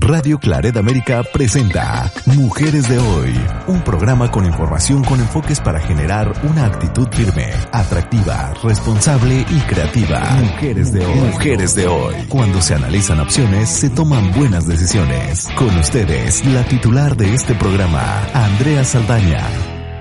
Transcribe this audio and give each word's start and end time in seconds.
Radio 0.00 0.38
Claret 0.38 0.76
América 0.76 1.22
presenta 1.32 2.12
Mujeres 2.26 2.88
de 2.88 2.98
Hoy, 2.98 3.32
un 3.66 3.82
programa 3.82 4.30
con 4.30 4.44
información 4.44 5.02
con 5.02 5.20
enfoques 5.20 5.60
para 5.60 5.80
generar 5.80 6.32
una 6.44 6.66
actitud 6.66 7.08
firme, 7.10 7.50
atractiva, 7.72 8.52
responsable 8.62 9.46
y 9.48 9.60
creativa. 9.60 10.20
Mujeres 10.40 10.92
de 10.92 11.06
Hoy. 11.06 11.14
Mujeres 11.14 11.74
de 11.74 11.86
Hoy. 11.86 12.14
Cuando 12.28 12.60
se 12.60 12.74
analizan 12.74 13.20
opciones, 13.20 13.68
se 13.70 13.88
toman 13.88 14.32
buenas 14.32 14.66
decisiones. 14.66 15.48
Con 15.56 15.76
ustedes, 15.78 16.44
la 16.46 16.64
titular 16.64 17.16
de 17.16 17.34
este 17.34 17.54
programa, 17.54 18.26
Andrea 18.34 18.84
Saldaña. 18.84 19.48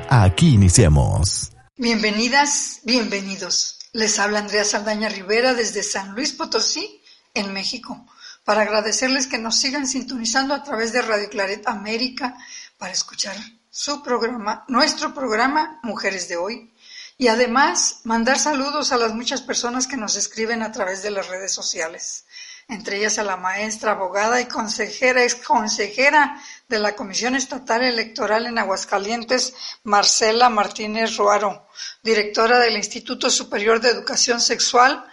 Aquí 0.10 0.50
iniciamos. 0.50 1.52
Bienvenidas, 1.78 2.82
bienvenidos. 2.84 3.80
Les 3.94 4.20
habla 4.20 4.40
Andrea 4.40 4.66
Saldaña 4.66 5.10
Rivera 5.10 5.54
desde 5.54 5.84
San 5.84 6.16
Luis 6.16 6.34
Potosí, 6.34 7.02
en 7.34 7.54
México 7.54 8.06
para 8.46 8.62
agradecerles 8.62 9.28
que 9.28 9.40
nos 9.40 9.60
sigan 9.60 9.88
sintonizando 9.88 10.54
a 10.54 10.64
través 10.64 10.94
de 10.94 11.02
Radio 11.02 11.30
Claret 11.30 11.68
América 11.68 12.38
para 12.78 12.94
escuchar 12.94 13.36
su 13.70 14.02
programa, 14.04 14.64
nuestro 14.68 15.14
programa 15.14 15.80
Mujeres 15.84 16.30
de 16.30 16.38
Hoy. 16.38 16.72
Y 17.18 17.28
además 17.28 18.02
mandar 18.04 18.38
saludos 18.38 18.92
a 18.92 18.98
las 18.98 19.14
muchas 19.14 19.42
personas 19.42 19.88
que 19.88 19.98
nos 19.98 20.16
escriben 20.16 20.62
a 20.62 20.72
través 20.72 21.02
de 21.02 21.12
las 21.12 21.28
redes 21.28 21.54
sociales, 21.54 22.26
entre 22.68 22.98
ellas 22.98 23.18
a 23.18 23.24
la 23.24 23.38
maestra, 23.38 23.92
abogada 23.92 24.40
y 24.42 24.46
consejera, 24.46 25.24
ex 25.24 25.36
consejera 25.36 26.40
de 26.68 26.80
la 26.80 26.96
Comisión 26.96 27.36
Estatal 27.36 27.84
Electoral 27.84 28.46
en 28.46 28.60
Aguascalientes, 28.60 29.54
Marcela 29.84 30.50
Martínez 30.50 31.16
Ruaro, 31.18 31.68
directora 32.04 32.60
del 32.60 32.76
Instituto 32.76 33.30
Superior 33.30 33.80
de 33.80 33.90
Educación 33.90 34.42
Sexual, 34.42 35.06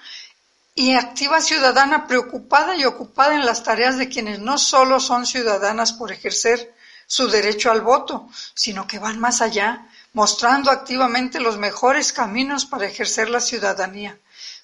y 0.74 0.94
activa 0.94 1.40
ciudadana 1.40 2.06
preocupada 2.06 2.76
y 2.76 2.84
ocupada 2.84 3.34
en 3.34 3.44
las 3.44 3.62
tareas 3.62 3.98
de 3.98 4.08
quienes 4.08 4.38
no 4.38 4.56
solo 4.58 5.00
son 5.00 5.26
ciudadanas 5.26 5.92
por 5.92 6.12
ejercer 6.12 6.74
su 7.06 7.28
derecho 7.28 7.70
al 7.70 7.82
voto, 7.82 8.28
sino 8.54 8.86
que 8.86 8.98
van 8.98 9.20
más 9.20 9.42
allá, 9.42 9.86
mostrando 10.14 10.70
activamente 10.70 11.40
los 11.40 11.58
mejores 11.58 12.12
caminos 12.12 12.64
para 12.64 12.86
ejercer 12.86 13.28
la 13.28 13.40
ciudadanía, 13.40 14.18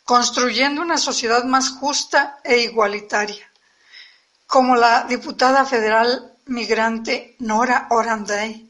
construyendo 0.04 0.80
una 0.80 0.96
sociedad 0.96 1.44
más 1.44 1.70
justa 1.70 2.38
e 2.42 2.58
igualitaria. 2.58 3.46
Como 4.46 4.76
la 4.76 5.02
diputada 5.02 5.66
federal 5.66 6.32
migrante 6.46 7.36
Nora 7.40 7.86
Oranday, 7.90 8.67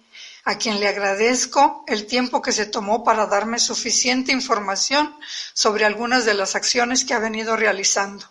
a 0.49 0.57
quien 0.57 0.81
le 0.81 0.89
agradezco 0.89 1.85
el 1.87 2.07
tiempo 2.07 2.41
que 2.41 2.53
se 2.53 2.65
tomó 2.65 3.05
para 3.05 3.27
darme 3.27 3.59
suficiente 3.59 4.33
información 4.33 5.15
sobre 5.53 5.85
algunas 5.85 6.25
de 6.25 6.33
las 6.33 6.55
acciones 6.55 7.05
que 7.05 7.13
ha 7.13 7.19
venido 7.19 7.55
realizando. 7.55 8.25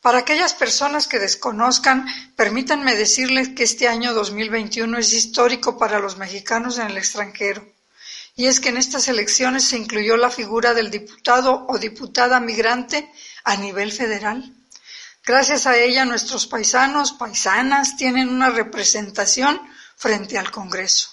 Para 0.00 0.20
aquellas 0.20 0.54
personas 0.54 1.06
que 1.06 1.18
desconozcan, 1.18 2.06
permítanme 2.36 2.96
decirles 2.96 3.50
que 3.50 3.64
este 3.64 3.86
año 3.86 4.14
2021 4.14 4.96
es 4.96 5.12
histórico 5.12 5.76
para 5.76 5.98
los 5.98 6.16
mexicanos 6.16 6.78
en 6.78 6.86
el 6.86 6.96
extranjero. 6.96 7.62
Y 8.34 8.46
es 8.46 8.58
que 8.58 8.70
en 8.70 8.78
estas 8.78 9.06
elecciones 9.06 9.64
se 9.64 9.76
incluyó 9.76 10.16
la 10.16 10.30
figura 10.30 10.72
del 10.72 10.90
diputado 10.90 11.66
o 11.68 11.76
diputada 11.76 12.40
migrante 12.40 13.12
a 13.44 13.58
nivel 13.58 13.92
federal. 13.92 14.54
Gracias 15.22 15.66
a 15.66 15.76
ella 15.76 16.06
nuestros 16.06 16.46
paisanos, 16.46 17.12
paisanas 17.12 17.98
tienen 17.98 18.30
una 18.30 18.48
representación 18.48 19.60
frente 19.96 20.38
al 20.38 20.50
Congreso. 20.50 21.10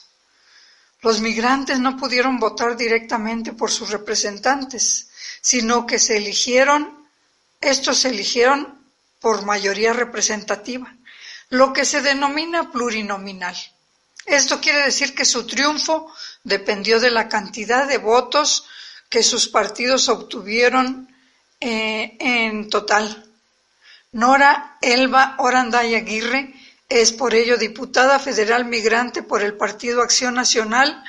Los 1.02 1.20
migrantes 1.20 1.80
no 1.80 1.98
pudieron 1.98 2.40
votar 2.40 2.78
directamente 2.78 3.54
por 3.54 3.72
sus 3.72 3.90
representantes, 3.90 5.10
sino 5.42 5.86
que 5.86 5.98
se 5.98 6.18
eligieron, 6.18 7.08
estos 7.60 8.00
se 8.00 8.10
eligieron 8.10 8.80
por 9.20 9.44
mayoría 9.44 9.94
representativa, 9.94 10.96
lo 11.50 11.74
que 11.74 11.86
se 11.86 12.02
denomina 12.02 12.72
plurinominal. 12.72 13.56
Esto 14.26 14.62
quiere 14.62 14.84
decir 14.84 15.16
que 15.16 15.26
su 15.26 15.48
triunfo 15.48 16.14
dependió 16.44 17.00
de 17.00 17.10
la 17.10 17.28
cantidad 17.28 17.88
de 17.88 17.98
votos 17.98 18.66
que 19.10 19.24
sus 19.24 19.48
partidos 19.48 20.08
obtuvieron 20.08 21.14
eh, 21.60 22.16
en 22.20 22.70
total. 22.70 23.28
Nora 24.14 24.78
Elba 24.82 25.36
Oranday 25.40 25.96
Aguirre 25.96 26.54
es 26.92 27.12
por 27.14 27.34
ello 27.34 27.58
diputada 27.58 28.20
federal 28.20 28.66
migrante 28.66 29.24
por 29.24 29.42
el 29.42 29.54
Partido 29.54 30.02
Acción 30.02 30.34
Nacional 30.34 31.02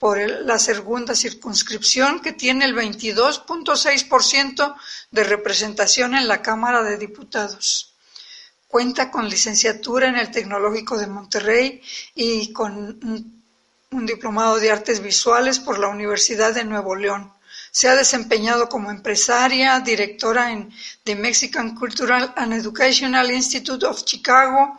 por 0.00 0.18
la 0.18 0.58
segunda 0.58 1.14
circunscripción, 1.14 2.18
que 2.20 2.32
tiene 2.32 2.64
el 2.64 2.74
22.6% 2.74 4.74
de 5.12 5.24
representación 5.24 6.16
en 6.16 6.26
la 6.26 6.42
Cámara 6.42 6.82
de 6.82 6.98
Diputados. 6.98 7.94
Cuenta 8.66 9.12
con 9.12 9.28
licenciatura 9.28 10.08
en 10.08 10.16
el 10.16 10.32
Tecnológico 10.32 10.98
de 10.98 11.06
Monterrey 11.06 11.80
y 12.16 12.52
con 12.52 12.98
un 13.90 14.06
diplomado 14.06 14.58
de 14.58 14.72
artes 14.72 15.00
visuales 15.00 15.60
por 15.60 15.78
la 15.78 15.88
Universidad 15.88 16.52
de 16.52 16.64
Nuevo 16.64 16.96
León. 16.96 17.32
Se 17.70 17.88
ha 17.88 17.94
desempeñado 17.94 18.68
como 18.68 18.90
empresaria, 18.90 19.78
directora 19.80 20.50
en 20.50 20.72
The 21.04 21.14
Mexican 21.14 21.76
Cultural 21.76 22.32
and 22.36 22.54
Educational 22.54 23.30
Institute 23.30 23.86
of 23.86 24.04
Chicago, 24.04 24.76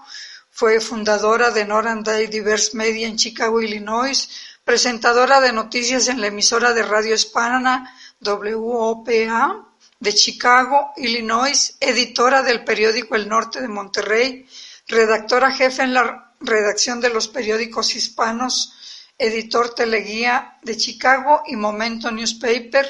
fue 0.52 0.80
fundadora 0.80 1.52
de 1.52 1.66
Day 2.04 2.28
Diverse 2.28 2.76
Media 2.76 3.08
en 3.08 3.16
Chicago, 3.16 3.62
Illinois, 3.62 4.30
presentadora 4.64 5.42
de 5.42 5.54
noticias 5.54 6.08
en 6.08 6.22
la 6.22 6.28
emisora 6.28 6.74
de 6.74 6.84
radio 6.84 7.16
hispana 7.16 7.96
WOPA 8.22 9.66
de 10.00 10.14
Chicago, 10.14 10.92
Illinois, 10.98 11.76
editora 11.80 12.42
del 12.44 12.64
periódico 12.64 13.16
El 13.16 13.28
Norte 13.28 13.62
de 13.62 13.68
Monterrey, 13.68 14.48
redactora 14.88 15.52
jefe 15.52 15.84
en 15.84 15.94
la 15.94 16.34
redacción 16.40 17.02
de 17.02 17.10
los 17.10 17.28
periódicos 17.28 17.96
hispanos, 17.96 18.74
editor 19.18 19.76
teleguía 19.76 20.58
de 20.64 20.78
Chicago 20.78 21.44
y 21.48 21.56
Momento 21.56 22.12
Newspaper, 22.12 22.88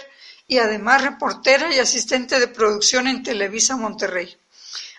y 0.48 0.58
además 0.58 1.04
reportera 1.04 1.74
y 1.74 1.80
asistente 1.80 2.40
de 2.40 2.48
producción 2.48 3.08
en 3.08 3.24
Televisa 3.24 3.76
Monterrey. 3.78 4.36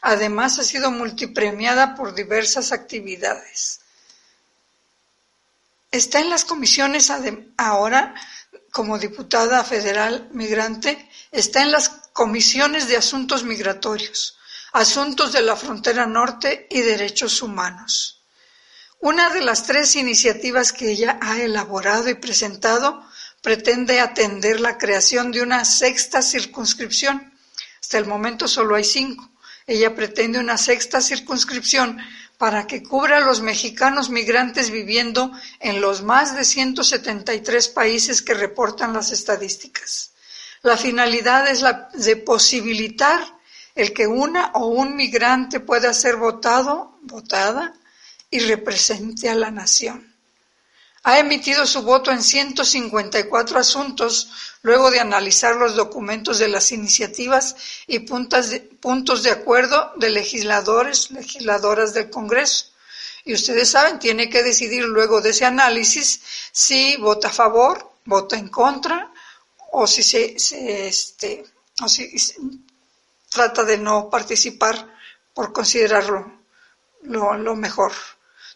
Además 0.02 0.58
ha 0.58 0.64
sido 0.64 0.90
multipremiada 0.90 1.94
por 1.94 2.14
diversas 2.14 2.72
actividades. 2.72 3.80
Está 5.90 6.20
en 6.20 6.30
las 6.30 6.44
comisiones 6.44 7.12
ahora 7.56 8.14
como 8.70 8.98
diputada 8.98 9.64
federal 9.64 10.28
migrante, 10.32 11.08
está 11.32 11.62
en 11.62 11.72
las 11.72 11.88
comisiones 12.12 12.88
de 12.88 12.96
asuntos 12.96 13.44
migratorios, 13.44 14.38
asuntos 14.72 15.32
de 15.32 15.42
la 15.42 15.56
frontera 15.56 16.06
norte 16.06 16.66
y 16.70 16.80
derechos 16.80 17.42
humanos. 17.42 18.22
Una 19.00 19.30
de 19.30 19.40
las 19.40 19.64
tres 19.64 19.96
iniciativas 19.96 20.72
que 20.72 20.90
ella 20.90 21.18
ha 21.20 21.40
elaborado 21.40 22.08
y 22.08 22.14
presentado 22.14 23.02
pretende 23.42 24.00
atender 24.00 24.60
la 24.60 24.78
creación 24.78 25.32
de 25.32 25.42
una 25.42 25.64
sexta 25.64 26.22
circunscripción. 26.22 27.32
Hasta 27.80 27.98
el 27.98 28.06
momento 28.06 28.46
solo 28.46 28.76
hay 28.76 28.84
cinco 28.84 29.29
ella 29.70 29.94
pretende 29.94 30.40
una 30.40 30.58
sexta 30.58 31.00
circunscripción 31.00 31.96
para 32.38 32.66
que 32.66 32.82
cubra 32.82 33.18
a 33.18 33.20
los 33.20 33.40
mexicanos 33.40 34.10
migrantes 34.10 34.70
viviendo 34.70 35.30
en 35.60 35.80
los 35.80 36.02
más 36.02 36.34
de 36.34 36.44
173 36.44 37.68
países 37.68 38.20
que 38.20 38.34
reportan 38.34 38.92
las 38.92 39.12
estadísticas. 39.12 40.10
La 40.62 40.76
finalidad 40.76 41.48
es 41.48 41.62
la 41.62 41.88
de 41.94 42.16
posibilitar 42.16 43.20
el 43.76 43.92
que 43.92 44.08
una 44.08 44.50
o 44.54 44.66
un 44.66 44.96
migrante 44.96 45.60
pueda 45.60 45.92
ser 45.92 46.16
votado, 46.16 46.98
votada 47.02 47.72
y 48.28 48.40
represente 48.40 49.28
a 49.28 49.36
la 49.36 49.52
nación 49.52 50.09
ha 51.02 51.18
emitido 51.18 51.66
su 51.66 51.82
voto 51.82 52.10
en 52.10 52.22
154 52.22 53.58
asuntos 53.58 54.28
luego 54.62 54.90
de 54.90 55.00
analizar 55.00 55.56
los 55.56 55.74
documentos 55.74 56.38
de 56.38 56.48
las 56.48 56.72
iniciativas 56.72 57.56
y 57.86 58.00
puntos 58.00 59.22
de 59.22 59.30
acuerdo 59.30 59.92
de 59.96 60.10
legisladores, 60.10 61.10
legisladoras 61.10 61.94
del 61.94 62.10
Congreso. 62.10 62.66
Y 63.24 63.34
ustedes 63.34 63.70
saben, 63.70 63.98
tiene 63.98 64.28
que 64.28 64.42
decidir 64.42 64.84
luego 64.84 65.20
de 65.20 65.30
ese 65.30 65.44
análisis 65.46 66.20
si 66.52 66.96
vota 66.96 67.28
a 67.28 67.32
favor, 67.32 67.92
vota 68.04 68.36
en 68.36 68.48
contra 68.48 69.10
o 69.72 69.86
si 69.86 70.02
se, 70.02 70.34
este, 70.86 71.44
o 71.82 71.88
si 71.88 72.10
trata 73.30 73.64
de 73.64 73.78
no 73.78 74.10
participar 74.10 74.94
por 75.32 75.52
considerarlo 75.52 76.30
lo 77.02 77.56
mejor. 77.56 77.92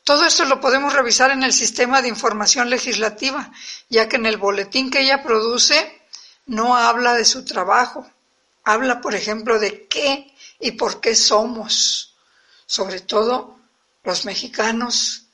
Todo 0.05 0.27
esto 0.27 0.45
lo 0.45 0.61
podemos 0.61 0.93
revisar 0.93 1.31
en 1.31 1.43
el 1.43 1.55
Sistema 1.55 2.03
de 2.03 2.09
Información 2.09 2.69
Legislativa, 2.69 3.51
ya 3.89 4.07
que 4.07 4.17
en 4.17 4.27
el 4.27 4.37
boletín 4.37 4.91
que 4.91 5.01
ella 5.01 5.23
produce 5.23 6.03
no 6.45 6.77
habla 6.77 7.15
de 7.15 7.25
su 7.25 7.43
trabajo, 7.43 8.07
habla, 8.65 9.01
por 9.01 9.15
ejemplo, 9.15 9.59
de 9.59 9.89
qué 9.89 10.31
y 10.61 10.73
por 10.73 11.01
qué 11.01 11.15
somos, 11.15 12.15
sobre 12.67 13.01
todo 13.01 13.59
los 14.03 14.27
mexicanos, 14.27 15.25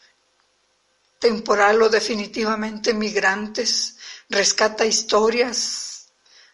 temporal 1.19 1.83
o 1.83 1.89
definitivamente 1.89 2.95
migrantes, 2.95 3.97
rescata 4.29 4.87
historias 4.87 5.91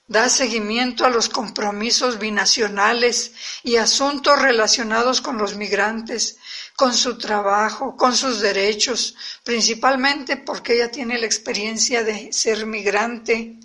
da 0.08 0.28
seguimiento 0.28 1.04
a 1.04 1.10
los 1.10 1.28
compromisos 1.28 2.18
binacionales 2.18 3.32
y 3.64 3.76
asuntos 3.76 4.40
relacionados 4.40 5.20
con 5.20 5.36
los 5.36 5.56
migrantes, 5.56 6.38
con 6.76 6.92
su 6.92 7.16
trabajo, 7.16 7.96
con 7.96 8.14
sus 8.14 8.40
derechos, 8.40 9.14
principalmente 9.42 10.36
porque 10.36 10.74
ella 10.74 10.90
tiene 10.90 11.18
la 11.18 11.26
experiencia 11.26 12.04
de 12.04 12.32
ser 12.32 12.66
migrante, 12.66 13.56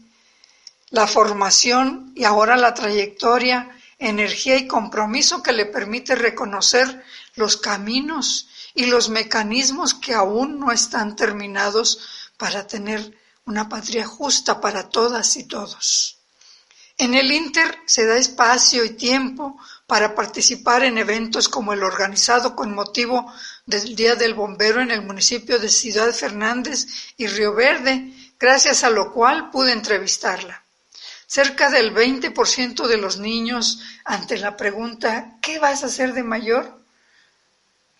la 0.90 1.08
formación 1.08 2.14
y 2.16 2.24
ahora 2.24 2.56
la 2.56 2.74
trayectoria, 2.74 3.70
energía 4.00 4.56
y 4.56 4.68
compromiso 4.68 5.44
que 5.44 5.52
le 5.52 5.66
permite 5.66 6.16
reconocer 6.16 7.04
los 7.36 7.58
caminos 7.58 8.48
y 8.74 8.86
los 8.86 9.10
mecanismos 9.10 9.94
que 9.94 10.14
aún 10.14 10.60
no 10.60 10.72
están 10.72 11.16
terminados 11.16 12.32
para 12.38 12.66
tener 12.66 13.18
una 13.46 13.68
patria 13.68 14.06
justa 14.06 14.62
para 14.62 14.90
todas 14.90 15.36
y 15.36 15.44
todos. 15.44 16.18
En 16.98 17.14
el 17.16 17.32
Inter 17.32 17.80
se 17.86 18.06
da 18.06 18.16
espacio 18.18 18.86
y 18.86 18.92
tiempo 18.92 19.58
para 19.92 20.16
participar 20.16 20.86
en 20.86 20.98
eventos 20.98 21.50
como 21.50 21.74
el 21.74 21.84
organizado 21.84 22.56
con 22.56 22.74
motivo 22.74 23.30
del 23.66 23.94
Día 23.94 24.16
del 24.16 24.34
Bombero 24.34 24.80
en 24.80 24.90
el 24.90 25.02
municipio 25.02 25.60
de 25.60 25.68
Ciudad 25.68 26.14
Fernández 26.14 26.88
y 27.18 27.28
Río 27.28 27.54
Verde, 27.54 28.14
gracias 28.40 28.86
a 28.86 28.90
lo 28.90 29.12
cual 29.12 29.50
pude 29.50 29.74
entrevistarla. 29.74 30.64
Cerca 31.28 31.70
del 31.70 31.94
20% 31.94 32.88
de 32.88 32.98
los 32.98 33.18
niños, 33.18 33.82
ante 34.06 34.38
la 34.38 34.56
pregunta 34.56 35.36
¿qué 35.42 35.60
vas 35.60 35.84
a 35.84 35.88
hacer 35.88 36.14
de 36.14 36.24
mayor? 36.24 36.74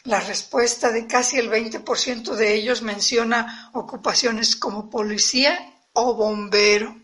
La 0.06 0.22
respuesta 0.22 0.94
de 0.94 1.08
casi 1.08 1.40
el 1.40 1.52
20% 1.52 2.36
de 2.36 2.54
ellos 2.54 2.84
menciona 2.84 3.70
ocupaciones 3.74 4.56
como 4.56 4.90
policía 4.90 5.74
o 5.92 6.14
bombero 6.14 7.02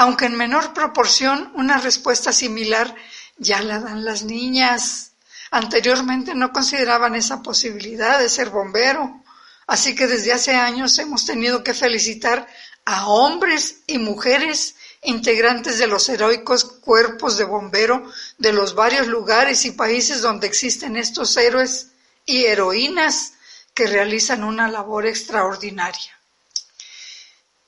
aunque 0.00 0.24
en 0.24 0.34
menor 0.34 0.72
proporción, 0.72 1.52
una 1.56 1.76
respuesta 1.76 2.32
similar 2.32 2.94
ya 3.40 3.62
la 3.62 3.80
dan 3.80 4.04
las 4.04 4.22
niñas. 4.22 5.12
Anteriormente 5.50 6.34
no 6.34 6.52
consideraban 6.52 7.16
esa 7.16 7.42
posibilidad 7.42 8.20
de 8.20 8.28
ser 8.28 8.50
bombero, 8.50 9.24
así 9.66 9.96
que 9.96 10.06
desde 10.06 10.32
hace 10.32 10.54
años 10.54 10.96
hemos 10.98 11.26
tenido 11.26 11.64
que 11.64 11.74
felicitar 11.74 12.46
a 12.84 13.08
hombres 13.08 13.78
y 13.86 13.98
mujeres 13.98 14.76
integrantes 15.02 15.78
de 15.78 15.86
los 15.86 16.08
heroicos 16.08 16.64
cuerpos 16.64 17.38
de 17.38 17.44
bombero 17.44 18.04
de 18.38 18.52
los 18.52 18.74
varios 18.74 19.06
lugares 19.08 19.64
y 19.64 19.72
países 19.72 20.20
donde 20.20 20.46
existen 20.46 20.96
estos 20.96 21.36
héroes 21.36 21.88
y 22.26 22.44
heroínas 22.44 23.32
que 23.72 23.86
realizan 23.86 24.44
una 24.44 24.68
labor 24.68 25.06
extraordinaria. 25.06 26.18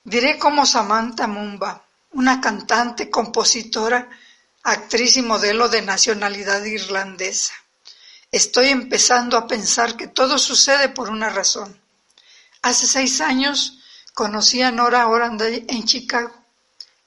Diré 0.03 0.37
como 0.37 0.65
Samantha 0.65 1.27
Mumba, 1.27 1.83
una 2.11 2.39
cantante, 2.39 3.09
compositora, 3.09 4.09
actriz 4.63 5.17
y 5.17 5.21
modelo 5.21 5.67
de 5.67 5.81
nacionalidad 5.81 6.63
irlandesa. 6.63 7.53
Estoy 8.31 8.69
empezando 8.69 9.37
a 9.37 9.45
pensar 9.45 9.97
que 9.97 10.07
todo 10.07 10.39
sucede 10.39 10.89
por 10.89 11.09
una 11.09 11.29
razón. 11.29 11.77
Hace 12.61 12.87
seis 12.87 13.19
años 13.19 13.79
conocí 14.13 14.61
a 14.61 14.71
Nora 14.71 15.07
Oranday 15.07 15.65
en 15.67 15.83
Chicago. 15.83 16.33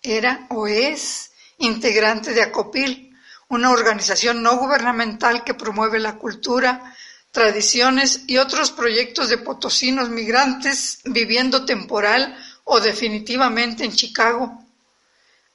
Era 0.03 0.47
o 0.51 0.67
es 0.67 1.33
integrante 1.59 2.35
de 2.35 2.43
ACOPIL, 2.43 3.17
una 3.49 3.71
organización 3.71 4.43
no 4.43 4.57
gubernamental 4.59 5.43
que 5.43 5.55
promueve 5.55 5.99
la 5.99 6.17
cultura, 6.17 6.95
tradiciones 7.33 8.21
y 8.27 8.37
otros 8.37 8.71
proyectos 8.71 9.31
de 9.31 9.39
potosinos 9.39 10.11
migrantes 10.11 11.01
viviendo 11.05 11.65
temporal 11.65 12.37
o 12.65 12.81
definitivamente 12.81 13.85
en 13.85 13.93
Chicago. 13.95 14.63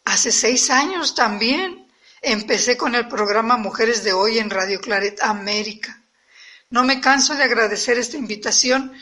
Hace 0.03 0.31
seis 0.31 0.69
años 0.69 1.13
también 1.13 1.80
empecé 2.21 2.77
con 2.77 2.94
el 2.94 3.07
programa 3.07 3.57
Mujeres 3.57 4.03
de 4.03 4.13
Hoy 4.13 4.38
en 4.38 4.51
Radio 4.51 4.79
Claret 4.79 5.21
América. 5.23 6.00
No 6.69 6.83
me 6.83 7.01
canso 7.01 7.33
de 7.35 7.44
agradecer 7.44 7.97
esta 7.97 8.18
invitación 8.18 8.94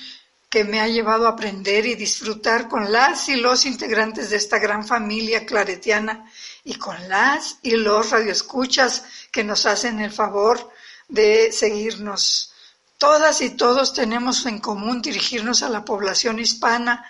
que 0.50 0.64
me 0.64 0.80
ha 0.80 0.88
llevado 0.88 1.28
a 1.28 1.32
aprender 1.32 1.86
y 1.86 1.96
disfrutar 1.96 2.68
con 2.68 2.92
las 2.92 3.28
y 3.30 3.36
los 3.36 3.66
integrantes 3.66 4.30
de 4.30 4.38
esta 4.38 4.58
gran 4.58 4.88
familia 4.88 5.46
claretiana 5.46 6.32
y 6.64 6.76
con 6.76 7.10
las 7.10 7.58
y 7.62 7.72
los 7.72 8.10
radioescuchas 8.10 9.04
que 9.32 9.44
nos 9.44 9.66
hacen 9.66 10.00
el 10.00 10.12
favor 10.12 10.72
de 11.08 11.52
seguirnos. 11.52 12.54
Todas 12.98 13.42
y 13.42 13.52
todos 13.52 13.94
tenemos 13.94 14.46
en 14.46 14.60
común 14.60 15.02
dirigirnos 15.02 15.62
a 15.62 15.70
la 15.70 15.86
población 15.86 16.40
hispana 16.40 17.06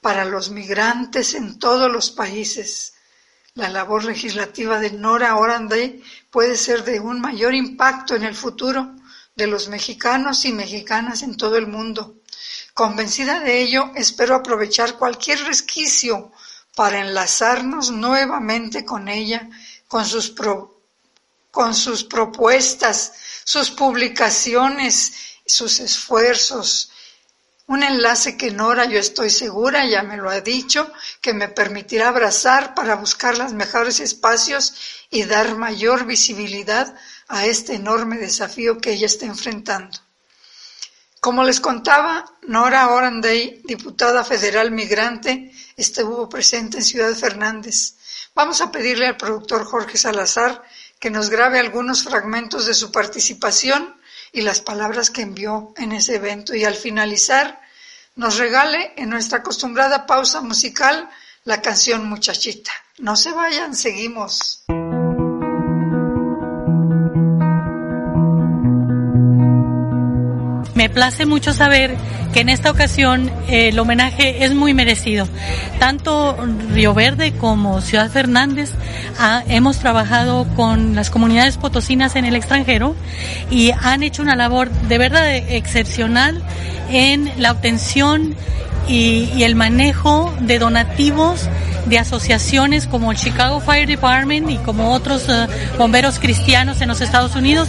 para 0.00 0.24
los 0.24 0.50
migrantes 0.50 1.34
en 1.34 1.58
todos 1.58 1.90
los 1.90 2.10
países. 2.10 2.95
La 3.56 3.70
labor 3.70 4.04
legislativa 4.04 4.78
de 4.78 4.90
Nora 4.90 5.34
Oranday 5.36 6.02
puede 6.30 6.58
ser 6.58 6.84
de 6.84 7.00
un 7.00 7.22
mayor 7.22 7.54
impacto 7.54 8.14
en 8.14 8.22
el 8.22 8.34
futuro 8.34 8.94
de 9.34 9.46
los 9.46 9.68
mexicanos 9.68 10.44
y 10.44 10.52
mexicanas 10.52 11.22
en 11.22 11.38
todo 11.38 11.56
el 11.56 11.66
mundo. 11.66 12.16
Convencida 12.74 13.40
de 13.40 13.62
ello, 13.62 13.92
espero 13.94 14.34
aprovechar 14.34 14.98
cualquier 14.98 15.42
resquicio 15.44 16.32
para 16.74 17.00
enlazarnos 17.00 17.90
nuevamente 17.90 18.84
con 18.84 19.08
ella, 19.08 19.48
con 19.88 20.04
sus, 20.04 20.34
con 21.50 21.74
sus 21.74 22.04
propuestas, 22.04 23.14
sus 23.42 23.70
publicaciones, 23.70 25.14
sus 25.46 25.80
esfuerzos, 25.80 26.90
un 27.66 27.82
enlace 27.82 28.36
que 28.36 28.52
Nora, 28.52 28.84
yo 28.84 28.98
estoy 28.98 29.30
segura, 29.30 29.84
ya 29.86 30.02
me 30.02 30.16
lo 30.16 30.30
ha 30.30 30.40
dicho, 30.40 30.92
que 31.20 31.34
me 31.34 31.48
permitirá 31.48 32.08
abrazar 32.08 32.74
para 32.74 32.94
buscar 32.94 33.36
los 33.36 33.52
mejores 33.52 33.98
espacios 33.98 34.74
y 35.10 35.24
dar 35.24 35.56
mayor 35.56 36.06
visibilidad 36.06 36.94
a 37.26 37.46
este 37.46 37.74
enorme 37.74 38.18
desafío 38.18 38.78
que 38.78 38.92
ella 38.92 39.06
está 39.06 39.26
enfrentando. 39.26 39.98
Como 41.20 41.42
les 41.42 41.58
contaba, 41.58 42.24
Nora 42.42 42.88
Oranday, 42.90 43.62
diputada 43.64 44.22
federal 44.22 44.70
migrante, 44.70 45.50
estuvo 45.76 46.28
presente 46.28 46.78
en 46.78 46.84
Ciudad 46.84 47.12
Fernández. 47.14 47.96
Vamos 48.32 48.60
a 48.60 48.70
pedirle 48.70 49.08
al 49.08 49.16
productor 49.16 49.64
Jorge 49.64 49.98
Salazar 49.98 50.62
que 51.00 51.10
nos 51.10 51.30
grabe 51.30 51.58
algunos 51.58 52.04
fragmentos 52.04 52.66
de 52.66 52.74
su 52.74 52.92
participación 52.92 53.95
y 54.36 54.42
las 54.42 54.60
palabras 54.60 55.10
que 55.10 55.22
envió 55.22 55.72
en 55.78 55.92
ese 55.92 56.16
evento 56.16 56.54
y 56.54 56.64
al 56.64 56.74
finalizar 56.74 57.58
nos 58.16 58.36
regale 58.36 58.92
en 58.96 59.08
nuestra 59.08 59.38
acostumbrada 59.38 60.04
pausa 60.04 60.42
musical 60.42 61.08
la 61.44 61.62
canción 61.62 62.06
Muchachita. 62.06 62.70
No 62.98 63.16
se 63.16 63.32
vayan, 63.32 63.74
seguimos. 63.74 64.66
Me 70.76 70.90
place 70.90 71.24
mucho 71.24 71.54
saber 71.54 71.96
que 72.34 72.40
en 72.40 72.50
esta 72.50 72.70
ocasión 72.70 73.30
eh, 73.48 73.68
el 73.68 73.78
homenaje 73.78 74.44
es 74.44 74.54
muy 74.54 74.74
merecido. 74.74 75.26
Tanto 75.78 76.36
Río 76.70 76.92
Verde 76.92 77.32
como 77.32 77.80
Ciudad 77.80 78.10
Fernández 78.10 78.70
ah, 79.18 79.42
hemos 79.48 79.78
trabajado 79.78 80.46
con 80.54 80.94
las 80.94 81.08
comunidades 81.08 81.56
potosinas 81.56 82.14
en 82.14 82.26
el 82.26 82.36
extranjero 82.36 82.94
y 83.50 83.70
han 83.70 84.02
hecho 84.02 84.20
una 84.20 84.36
labor 84.36 84.70
de 84.70 84.98
verdad 84.98 85.34
excepcional 85.34 86.42
en 86.90 87.32
la 87.38 87.52
obtención 87.52 88.36
y, 88.86 89.42
el 89.42 89.54
manejo 89.54 90.32
de 90.40 90.58
donativos 90.58 91.48
de 91.86 91.98
asociaciones 91.98 92.86
como 92.86 93.12
el 93.12 93.16
Chicago 93.16 93.60
Fire 93.60 93.88
Department 93.88 94.50
y 94.50 94.56
como 94.58 94.92
otros 94.92 95.28
eh, 95.28 95.46
bomberos 95.78 96.18
cristianos 96.18 96.80
en 96.80 96.88
los 96.88 97.00
Estados 97.00 97.34
Unidos 97.34 97.68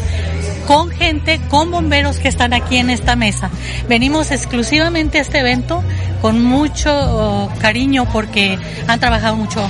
con 0.67 0.89
gente, 0.91 1.39
con 1.47 1.71
bomberos 1.71 2.19
que 2.19 2.27
están 2.27 2.53
aquí 2.53 2.75
en 2.75 2.89
esta 2.89 3.15
mesa. 3.15 3.49
Venimos 3.87 4.31
exclusivamente 4.31 5.17
a 5.17 5.21
este 5.21 5.39
evento 5.39 5.81
con 6.21 6.43
mucho 6.43 6.91
oh, 6.93 7.51
cariño 7.59 8.05
porque 8.11 8.59
han 8.85 8.99
trabajado 8.99 9.37
mucho 9.37 9.67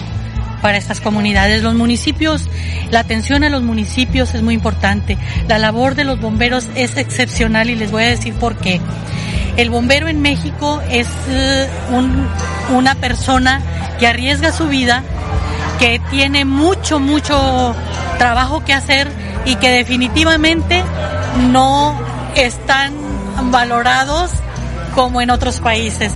para 0.63 0.79
estas 0.79 0.99
comunidades. 0.99 1.61
Los 1.61 1.75
municipios, 1.75 2.49
la 2.89 3.01
atención 3.01 3.43
a 3.43 3.49
los 3.49 3.61
municipios 3.61 4.33
es 4.33 4.41
muy 4.41 4.55
importante. 4.55 5.19
La 5.47 5.59
labor 5.59 5.93
de 5.93 6.03
los 6.03 6.19
bomberos 6.19 6.67
es 6.73 6.97
excepcional 6.97 7.69
y 7.69 7.75
les 7.75 7.91
voy 7.91 8.03
a 8.03 8.07
decir 8.07 8.33
por 8.33 8.57
qué. 8.57 8.81
El 9.55 9.69
bombero 9.69 10.07
en 10.07 10.21
México 10.21 10.81
es 10.89 11.07
eh, 11.29 11.67
una 12.75 12.95
persona 12.95 13.61
que 13.99 14.07
arriesga 14.07 14.51
su 14.51 14.67
vida, 14.67 15.03
que 15.79 16.01
tiene 16.09 16.43
mucho, 16.43 16.99
mucho 16.99 17.75
trabajo 18.17 18.65
que 18.65 18.73
hacer 18.73 19.07
y 19.45 19.55
que 19.55 19.69
definitivamente 19.69 20.83
no 21.51 21.99
están 22.35 22.93
valorados 23.51 24.31
como 24.93 25.21
en 25.21 25.29
otros 25.29 25.59
países. 25.59 26.13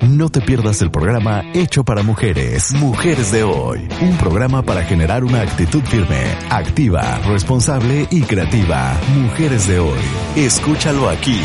No 0.00 0.28
te 0.28 0.40
pierdas 0.40 0.80
el 0.80 0.90
programa 0.90 1.42
Hecho 1.54 1.84
para 1.84 2.02
Mujeres, 2.02 2.72
Mujeres 2.74 3.32
de 3.32 3.42
Hoy, 3.42 3.88
un 4.00 4.16
programa 4.16 4.62
para 4.62 4.84
generar 4.84 5.24
una 5.24 5.40
actitud 5.40 5.82
firme, 5.82 6.22
activa, 6.50 7.18
responsable 7.26 8.06
y 8.10 8.22
creativa. 8.22 8.96
Mujeres 9.16 9.66
de 9.66 9.80
Hoy, 9.80 10.00
escúchalo 10.36 11.08
aquí, 11.08 11.40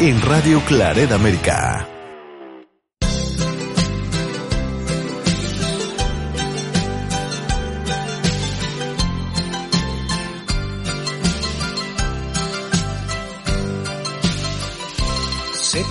en 0.00 0.20
Radio 0.20 0.60
Claret 0.66 1.12
América. 1.12 1.93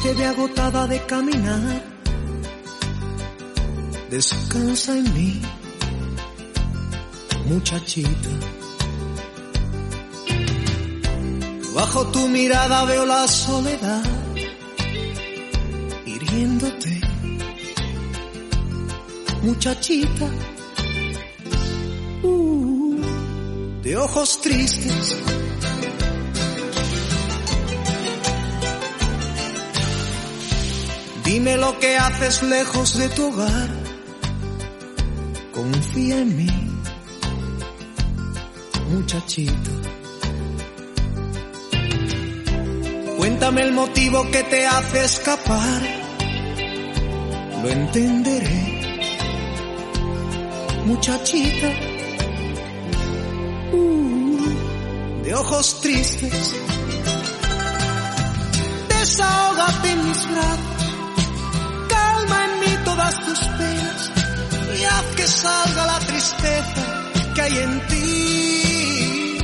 Se 0.04 0.10
te 0.10 0.16
ve 0.16 0.26
agotada 0.26 0.86
de 0.86 1.00
caminar. 1.06 1.82
Descansa 4.10 4.98
en 4.98 5.14
mí, 5.14 5.42
muchachita. 7.46 8.30
Bajo 11.74 12.06
tu 12.08 12.28
mirada 12.28 12.84
veo 12.84 13.06
la 13.06 13.26
soledad 13.30 14.04
hiriéndote, 16.06 17.00
muchachita. 19.42 20.28
Uh, 22.24 23.00
de 23.82 23.96
ojos 23.96 24.42
tristes. 24.42 25.33
Dime 31.24 31.56
lo 31.56 31.80
que 31.80 31.96
haces 31.96 32.44
lejos 32.44 32.98
de 32.98 33.08
tu 33.10 33.28
hogar. 33.28 33.70
Confía 35.54 36.20
en 36.20 36.38
mí, 36.38 36.50
muchachita. 38.90 39.72
Cuéntame 43.18 43.62
el 43.62 43.72
motivo 43.72 44.30
que 44.32 44.44
te 44.44 44.68
hace 44.68 45.06
escapar. 45.06 45.82
Lo 47.64 47.70
entenderé, 47.70 48.82
muchachita. 50.86 51.70
Uh, 53.72 55.24
de 55.24 55.34
ojos 55.36 55.80
tristes. 55.80 56.56
Desahógate 58.90 59.90
en 59.90 60.08
mis 60.10 60.32
brazos. 60.32 60.73
Salga 65.28 65.86
la 65.86 66.00
tristeza 66.00 66.84
que 67.34 67.42
hay 67.42 67.58
en 67.58 67.88
ti. 67.88 69.38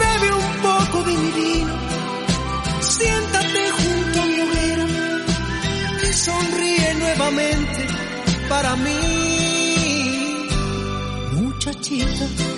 Bebe 0.00 0.32
un 0.34 0.62
poco 0.62 1.02
de 1.04 1.16
mi 1.16 1.30
vino 1.30 1.88
siéntate 2.80 3.70
junto 3.70 4.22
a 4.22 4.26
mi 4.26 4.40
hoguera 4.40 4.86
y 6.02 6.12
sonríe 6.12 6.94
nuevamente 6.94 7.86
para 8.48 8.76
mí, 8.76 10.48
muchachita. 11.32 12.57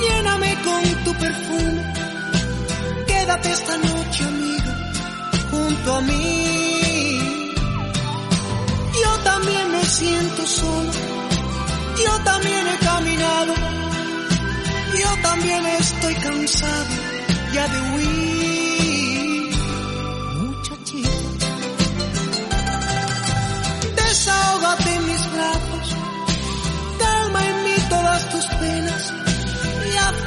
lléname 0.00 0.54
con 0.62 0.82
tu 1.04 1.14
perfume, 1.14 1.94
quédate 3.06 3.50
esta 3.50 3.76
noche 3.78 4.24
amiga 4.24 4.72
junto 5.50 5.96
a 5.96 6.00
mí. 6.02 6.68
También 9.24 9.70
me 9.70 9.84
siento 9.84 10.46
solo, 10.46 10.92
yo 12.04 12.24
también 12.24 12.66
he 12.66 12.78
caminado, 12.84 13.54
yo 14.98 15.22
también 15.22 15.66
estoy 15.66 16.14
cansado 16.14 16.86
ya 17.52 17.68
de 17.68 17.80
huir. 17.92 18.67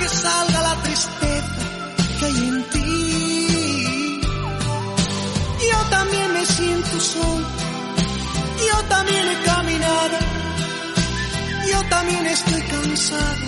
Que 0.01 0.09
salga 0.09 0.61
la 0.61 0.75
tristeza 0.83 1.61
que 2.19 2.25
hay 2.25 2.37
en 2.49 2.63
ti. 2.71 4.21
Yo 5.71 5.79
también 5.89 6.33
me 6.33 6.45
siento 6.45 6.99
solo 6.99 7.61
yo 8.67 8.83
también 8.87 9.27
he 9.27 9.45
caminado, 9.45 10.17
yo 11.71 11.83
también 11.89 12.25
estoy 12.27 12.61
cansado 12.61 13.45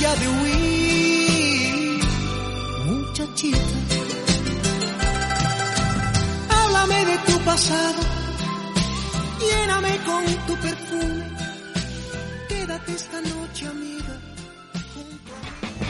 ya 0.00 0.14
de 0.16 0.28
huir. 0.28 2.04
Muchachita, 2.86 3.76
háblame 6.50 7.04
de 7.06 7.18
tu 7.26 7.38
pasado, 7.40 8.00
lléname 9.40 9.98
con 10.08 10.24
tu 10.46 10.54
perfume, 10.56 11.24
quédate 12.48 12.92
esta 12.92 13.20
noche 13.20 13.66
amiga. 13.66 14.33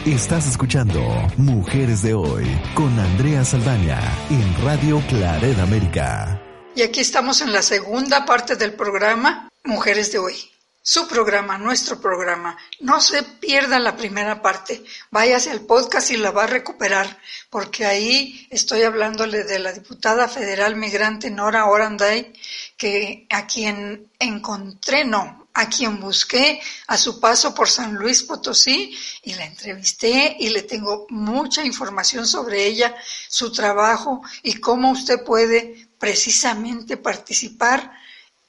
Estás 0.07 0.47
escuchando 0.47 1.01
Mujeres 1.39 2.03
de 2.03 2.13
Hoy 2.13 2.45
con 2.75 2.99
Andrea 2.99 3.43
Saldaña 3.43 3.99
en 4.29 4.63
Radio 4.63 5.03
Claret 5.09 5.59
América. 5.59 6.43
Y 6.77 6.83
aquí 6.83 7.01
estamos 7.01 7.41
en 7.41 7.55
la 7.55 7.63
segunda 7.63 8.27
parte 8.27 8.55
del 8.57 8.75
programa 8.75 9.49
Mujeres 9.65 10.13
de 10.13 10.19
hoy. 10.19 10.35
Su 10.83 11.09
programa, 11.09 11.57
nuestro 11.57 12.03
programa. 12.03 12.55
No 12.81 13.01
se 13.01 13.23
pierda 13.23 13.79
la 13.79 13.97
primera 13.97 14.43
parte. 14.43 14.85
Váyase 15.11 15.51
al 15.51 15.63
podcast 15.63 16.11
y 16.11 16.19
la 16.19 16.33
va 16.33 16.45
a 16.45 16.49
recuperar, 16.49 17.19
porque 17.49 17.87
ahí 17.87 18.47
estoy 18.51 18.83
hablándole 18.83 19.45
de 19.45 19.59
la 19.59 19.73
diputada 19.73 20.29
federal 20.29 20.77
migrante 20.77 21.31
Nora 21.31 21.65
Oranday, 21.65 22.31
que 22.77 23.27
a 23.31 23.47
quien 23.47 24.11
encontré, 24.19 25.07
no, 25.07 25.44
a 25.55 25.69
quien 25.69 26.01
busqué 26.01 26.61
a 26.89 26.97
su 26.99 27.21
paso 27.21 27.55
por 27.55 27.69
San 27.69 27.95
Luis 27.95 28.25
Potosí 28.25 28.97
y 29.23 29.35
la 29.35 29.47
entrevisté 29.47 30.37
y 30.39 30.51
le 30.51 30.63
tengo 30.63 31.07
mucha 31.11 31.65
información 31.65 32.27
sobre 32.27 32.67
ella, 32.67 32.95
su 33.29 33.53
trabajo 33.53 34.23
y 34.43 34.55
cómo 34.55 34.91
usted 34.91 35.23
puede 35.25 35.89
precisamente 35.99 36.97
participar 36.97 37.93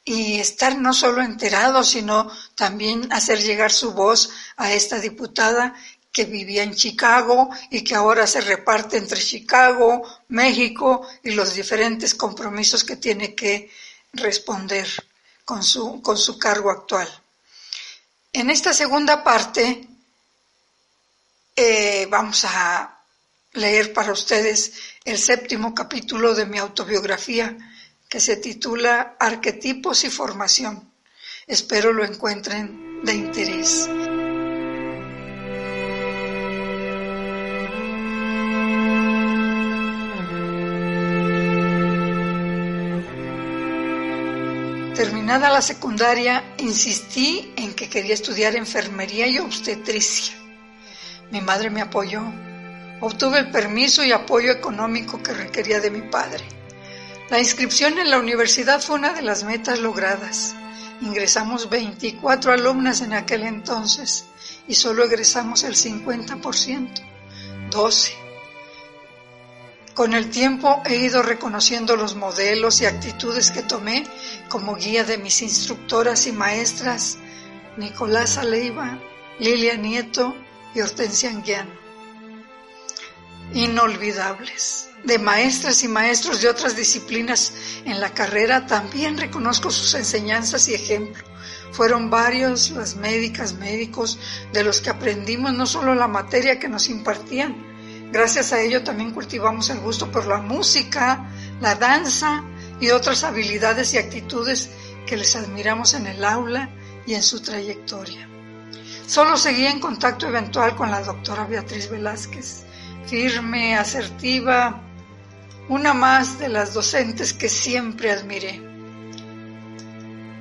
y 0.03 0.39
estar 0.39 0.77
no 0.77 0.93
solo 0.93 1.21
enterado, 1.21 1.83
sino 1.83 2.29
también 2.55 3.11
hacer 3.11 3.41
llegar 3.41 3.71
su 3.71 3.93
voz 3.93 4.29
a 4.57 4.73
esta 4.73 4.99
diputada 4.99 5.75
que 6.11 6.25
vivía 6.25 6.63
en 6.63 6.75
Chicago 6.75 7.49
y 7.69 7.83
que 7.83 7.93
ahora 7.93 8.25
se 8.25 8.41
reparte 8.41 8.97
entre 8.97 9.19
Chicago, 9.21 10.01
México 10.29 11.05
y 11.23 11.31
los 11.31 11.53
diferentes 11.53 12.15
compromisos 12.15 12.83
que 12.83 12.95
tiene 12.95 13.35
que 13.35 13.69
responder 14.13 14.87
con 15.45 15.63
su, 15.63 16.01
con 16.01 16.17
su 16.17 16.37
cargo 16.37 16.71
actual. 16.71 17.07
En 18.33 18.49
esta 18.49 18.73
segunda 18.73 19.23
parte 19.23 19.87
eh, 21.55 22.07
vamos 22.09 22.43
a 22.43 22.99
leer 23.53 23.93
para 23.93 24.11
ustedes 24.11 24.73
el 25.05 25.17
séptimo 25.17 25.73
capítulo 25.73 26.35
de 26.35 26.45
mi 26.45 26.57
autobiografía 26.57 27.55
que 28.09 28.19
se 28.19 28.37
titula 28.37 29.15
Arquetipos 29.19 30.03
y 30.03 30.09
Formación. 30.09 30.91
Espero 31.47 31.93
lo 31.93 32.03
encuentren 32.03 33.03
de 33.03 33.13
interés. 33.13 33.87
Terminada 45.35 45.55
la 45.55 45.61
secundaria, 45.61 46.53
insistí 46.59 47.51
en 47.57 47.73
que 47.73 47.89
quería 47.89 48.13
estudiar 48.13 48.55
enfermería 48.55 49.27
y 49.27 49.37
obstetricia. 49.37 50.33
Mi 51.29 51.41
madre 51.41 51.69
me 51.69 51.81
apoyó. 51.81 52.21
Obtuve 53.01 53.39
el 53.39 53.51
permiso 53.51 54.01
y 54.05 54.13
apoyo 54.13 54.49
económico 54.49 55.21
que 55.21 55.33
requería 55.33 55.81
de 55.81 55.91
mi 55.91 56.03
padre. 56.03 56.45
La 57.29 57.37
inscripción 57.37 57.99
en 57.99 58.11
la 58.11 58.19
universidad 58.19 58.79
fue 58.79 58.95
una 58.95 59.11
de 59.11 59.23
las 59.23 59.43
metas 59.43 59.79
logradas. 59.79 60.55
Ingresamos 61.01 61.69
24 61.69 62.53
alumnas 62.53 63.01
en 63.01 63.11
aquel 63.11 63.43
entonces 63.43 64.27
y 64.69 64.75
solo 64.75 65.03
egresamos 65.03 65.65
el 65.65 65.75
50%, 65.75 66.89
12. 67.71 68.24
Con 69.95 70.13
el 70.13 70.29
tiempo 70.29 70.83
he 70.85 70.97
ido 70.97 71.23
reconociendo 71.23 71.95
los 71.95 72.15
modelos 72.15 72.81
y 72.81 72.85
actitudes 72.85 73.49
que 73.49 73.61
tomé 73.61 74.05
como 74.49 74.75
guía 74.75 75.05
de 75.05 75.17
mis 75.17 75.41
instructoras 75.41 76.27
y 76.27 76.33
maestras 76.33 77.17
Nicolás 77.77 78.37
Aleiva, 78.37 78.99
Lilia 79.39 79.77
Nieto 79.77 80.35
y 80.73 80.81
Hortensia 80.81 81.29
Anguiano. 81.29 81.71
Inolvidables. 83.53 84.89
De 85.05 85.17
maestras 85.17 85.81
y 85.83 85.87
maestros 85.87 86.41
de 86.41 86.49
otras 86.49 86.75
disciplinas 86.75 87.53
en 87.85 88.01
la 88.01 88.13
carrera 88.13 88.65
también 88.65 89.17
reconozco 89.17 89.71
sus 89.71 89.93
enseñanzas 89.93 90.67
y 90.67 90.73
ejemplo. 90.73 91.23
Fueron 91.71 92.09
varios 92.09 92.71
las 92.71 92.97
médicas, 92.97 93.53
médicos, 93.53 94.19
de 94.51 94.65
los 94.65 94.81
que 94.81 94.89
aprendimos 94.89 95.53
no 95.53 95.65
solo 95.65 95.95
la 95.95 96.07
materia 96.07 96.59
que 96.59 96.67
nos 96.67 96.89
impartían, 96.89 97.74
gracias 98.15 98.53
a 98.53 98.61
ello 98.61 98.81
también 98.81 99.11
cultivamos 99.11 99.69
el 99.69 99.81
gusto 99.81 100.09
por 100.09 100.25
la 100.25 100.37
música, 100.37 101.29
la 101.59 101.75
danza 101.75 102.45
y 102.79 102.91
otras 102.91 103.25
habilidades 103.25 103.93
y 103.93 103.97
actitudes 103.97 104.69
que 105.05 105.17
les 105.17 105.35
admiramos 105.35 105.93
en 105.95 106.07
el 106.07 106.23
aula 106.23 106.69
y 107.05 107.13
en 107.13 107.21
su 107.21 107.41
trayectoria. 107.41 108.29
Solo 109.05 109.35
seguía 109.35 109.69
en 109.69 109.81
contacto 109.81 110.27
eventual 110.27 110.77
con 110.77 110.91
la 110.91 111.01
doctora 111.01 111.45
Beatriz 111.45 111.89
Velázquez, 111.89 112.63
firme, 113.05 113.75
asertiva, 113.75 114.81
una 115.67 115.93
más 115.93 116.39
de 116.39 116.47
las 116.47 116.73
docentes 116.73 117.33
que 117.33 117.49
siempre 117.49 118.13
admiré. 118.13 118.63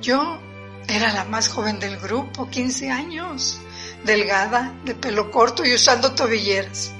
Yo 0.01 0.39
era 0.87 1.11
la 1.11 1.25
más 1.25 1.49
joven 1.49 1.81
del 1.81 1.97
grupo, 1.97 2.49
15 2.49 2.89
años, 2.89 3.59
delgada, 4.05 4.73
de 4.85 4.95
pelo 4.95 5.29
corto 5.29 5.65
y 5.65 5.73
usando 5.73 6.15
tobilleras. 6.15 6.93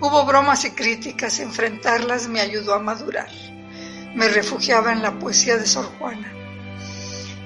Hubo 0.00 0.24
bromas 0.24 0.64
y 0.64 0.70
críticas, 0.70 1.40
enfrentarlas 1.40 2.28
me 2.28 2.40
ayudó 2.40 2.74
a 2.74 2.78
madurar. 2.78 3.30
Me 4.14 4.28
refugiaba 4.28 4.92
en 4.92 5.02
la 5.02 5.18
poesía 5.18 5.56
de 5.56 5.66
Sor 5.66 5.86
Juana, 5.98 6.32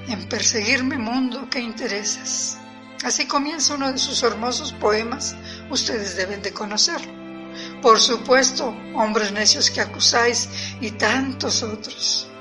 en 0.08 0.28
perseguirme 0.28 0.98
mundo 0.98 1.48
que 1.50 1.60
interesas. 1.60 2.58
Así 3.04 3.26
comienza 3.26 3.74
uno 3.74 3.92
de 3.92 3.98
sus 3.98 4.22
hermosos 4.22 4.72
poemas, 4.72 5.34
ustedes 5.70 6.16
deben 6.16 6.40
de 6.40 6.52
conocerlo. 6.52 7.12
Por 7.82 7.98
supuesto, 7.98 8.74
hombres 8.94 9.32
necios 9.32 9.70
que 9.70 9.80
acusáis 9.80 10.48
y 10.80 10.92
tantos 10.92 11.62
otros. 11.62 12.31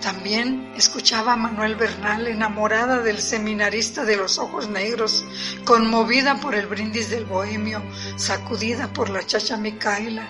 También 0.00 0.72
escuchaba 0.76 1.34
a 1.34 1.36
Manuel 1.36 1.76
Bernal, 1.76 2.26
enamorada 2.26 3.00
del 3.00 3.20
seminarista 3.20 4.04
de 4.04 4.16
los 4.16 4.38
ojos 4.38 4.68
negros, 4.68 5.24
conmovida 5.64 6.40
por 6.40 6.54
el 6.54 6.66
brindis 6.66 7.10
del 7.10 7.26
bohemio, 7.26 7.82
sacudida 8.16 8.90
por 8.92 9.10
la 9.10 9.26
chacha 9.26 9.58
Micaela, 9.58 10.26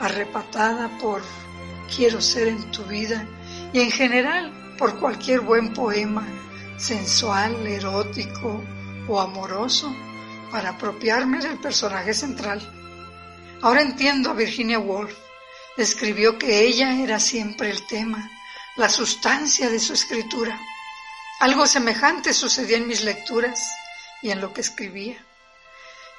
arrepatada 0.00 0.98
por 0.98 1.22
Quiero 1.94 2.20
ser 2.22 2.48
en 2.48 2.70
tu 2.70 2.84
vida 2.84 3.26
y 3.72 3.80
en 3.80 3.90
general 3.90 4.50
por 4.78 4.98
cualquier 4.98 5.40
buen 5.40 5.74
poema, 5.74 6.26
sensual, 6.78 7.66
erótico 7.66 8.64
o 9.06 9.20
amoroso, 9.20 9.94
para 10.50 10.70
apropiarme 10.70 11.38
del 11.38 11.58
personaje 11.58 12.14
central. 12.14 12.60
Ahora 13.60 13.82
entiendo 13.82 14.30
a 14.30 14.34
Virginia 14.34 14.78
Woolf. 14.78 15.14
Escribió 15.76 16.38
que 16.38 16.66
ella 16.66 17.00
era 17.00 17.18
siempre 17.18 17.70
el 17.70 17.86
tema, 17.86 18.30
la 18.76 18.88
sustancia 18.88 19.68
de 19.68 19.78
su 19.78 19.92
escritura. 19.92 20.58
Algo 21.40 21.66
semejante 21.66 22.32
sucedía 22.32 22.76
en 22.76 22.86
mis 22.86 23.02
lecturas 23.02 23.60
y 24.22 24.30
en 24.30 24.40
lo 24.40 24.52
que 24.52 24.60
escribía. 24.60 25.24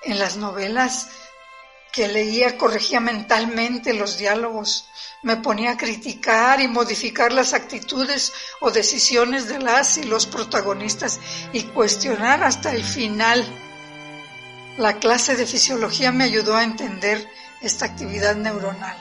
En 0.03 0.19
las 0.19 0.38
novelas 0.38 1.10
que 1.91 2.07
leía 2.07 2.57
corregía 2.57 3.00
mentalmente 3.00 3.93
los 3.93 4.17
diálogos, 4.17 4.88
me 5.22 5.38
ponía 5.38 5.72
a 5.72 5.77
criticar 5.77 6.60
y 6.60 6.67
modificar 6.67 7.31
las 7.31 7.53
actitudes 7.53 8.33
o 8.60 8.72
decisiones 8.72 9.48
de 9.48 9.60
las 9.60 9.98
y 9.98 10.03
los 10.03 10.25
protagonistas 10.25 11.20
y 11.53 11.63
cuestionar 11.63 12.44
hasta 12.44 12.72
el 12.72 12.83
final 12.83 13.46
la 14.77 14.98
clase 14.98 15.35
de 15.35 15.46
fisiología 15.46 16.11
me 16.11 16.24
ayudó 16.24 16.55
a 16.55 16.63
entender 16.63 17.29
esta 17.61 17.85
actividad 17.85 18.35
neuronal. 18.35 18.98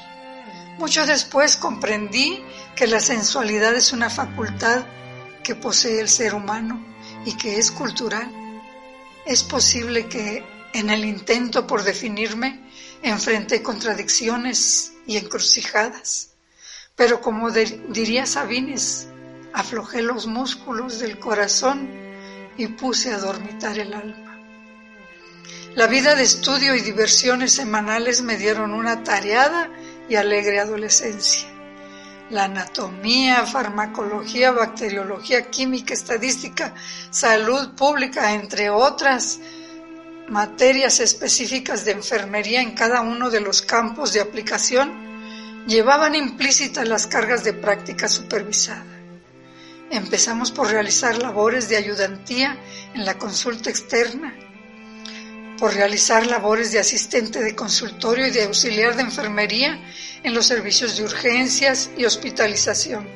Mucho 0.79 1.07
después 1.07 1.57
comprendí 1.57 2.45
que 2.77 2.87
la 2.87 3.01
sensualidad 3.01 3.75
es 3.75 3.93
una 3.93 4.11
facultad 4.11 4.85
que 5.43 5.55
posee 5.55 6.01
el 6.01 6.09
ser 6.09 6.35
humano 6.35 6.85
y 7.25 7.37
que 7.37 7.59
es 7.59 7.71
cultural. 7.71 8.31
Es 9.27 9.43
posible 9.43 10.07
que 10.07 10.45
en 10.73 10.91
el 10.91 11.05
intento 11.05 11.67
por 11.67 11.83
definirme 11.85 12.61
enfrenté 13.03 13.63
contradicciones 13.63 14.93
y 15.07 15.17
encrucijadas, 15.17 16.31
pero 16.97 17.21
como 17.21 17.51
diría 17.51 18.27
Sabines, 18.27 19.09
aflojé 19.53 20.03
los 20.03 20.27
músculos 20.27 20.99
del 20.99 21.19
corazón 21.19 21.91
y 22.57 22.69
puse 22.69 23.13
a 23.13 23.19
dormitar 23.19 23.79
el 23.79 23.93
alma. 23.93 24.39
La 25.75 25.87
vida 25.87 26.15
de 26.15 26.23
estudio 26.23 26.75
y 26.75 26.81
diversiones 26.81 27.55
semanales 27.55 28.23
me 28.23 28.37
dieron 28.37 28.73
una 28.73 29.03
tareada 29.05 29.71
y 30.09 30.17
alegre 30.17 30.61
adolescencia. 30.61 31.52
La 32.31 32.45
anatomía, 32.45 33.45
farmacología, 33.47 34.53
bacteriología, 34.53 35.51
química, 35.51 35.93
estadística, 35.93 36.75
salud 37.11 37.75
pública, 37.75 38.33
entre 38.35 38.71
otras 38.71 39.39
materias 40.29 41.01
específicas 41.01 41.85
de 41.85 41.93
enfermería 41.93 42.63
en 42.63 42.73
cada 42.73 43.03
uno 43.03 43.29
de 43.29 43.41
los 43.41 43.61
campos 43.61 44.13
de 44.13 44.21
aplicación, 44.21 45.67
llevaban 45.67 46.15
implícitas 46.15 46.89
las 46.89 47.07
cargas 47.07 47.45
de 47.45 47.53
práctica 47.53 48.09
supervisada. 48.09 48.87
Empezamos 49.91 50.51
por 50.51 50.71
realizar 50.71 51.19
labores 51.19 51.69
de 51.69 51.77
ayudantía 51.77 52.57
en 52.95 53.05
la 53.05 53.19
consulta 53.19 53.69
externa 53.69 54.35
por 55.63 55.75
realizar 55.75 56.27
labores 56.27 56.73
de 56.73 56.81
asistente 56.81 57.39
de 57.39 57.55
consultorio 57.55 58.27
y 58.27 58.33
de 58.33 58.43
auxiliar 58.43 58.97
de 58.97 59.03
enfermería 59.03 59.81
en 60.23 60.35
los 60.35 60.47
servicios 60.47 60.97
de 60.97 61.05
urgencias 61.05 61.91
y 61.97 62.05
hospitalización. 62.05 63.07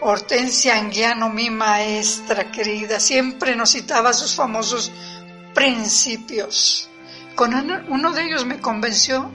Hortensia 0.00 0.78
Anguiano, 0.78 1.28
mi 1.28 1.50
maestra 1.50 2.50
querida, 2.50 2.98
siempre 3.00 3.54
nos 3.54 3.72
citaba 3.72 4.12
sus 4.12 4.34
famosos 4.34 4.90
principios. 5.54 6.88
Con 7.34 7.54
uno 7.88 8.12
de 8.12 8.24
ellos 8.24 8.46
me 8.46 8.60
convenció. 8.60 9.30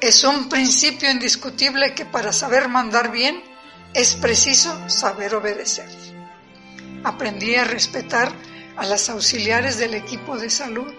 Es 0.00 0.24
un 0.24 0.48
principio 0.48 1.10
indiscutible 1.10 1.94
que 1.94 2.04
para 2.04 2.32
saber 2.32 2.68
mandar 2.68 3.10
bien 3.10 3.42
es 3.94 4.14
preciso 4.14 4.88
saber 4.88 5.34
obedecer. 5.34 5.88
Aprendí 7.04 7.54
a 7.54 7.64
respetar 7.64 8.32
a 8.76 8.86
las 8.86 9.08
auxiliares 9.08 9.78
del 9.78 9.94
equipo 9.94 10.36
de 10.36 10.50
salud. 10.50 10.92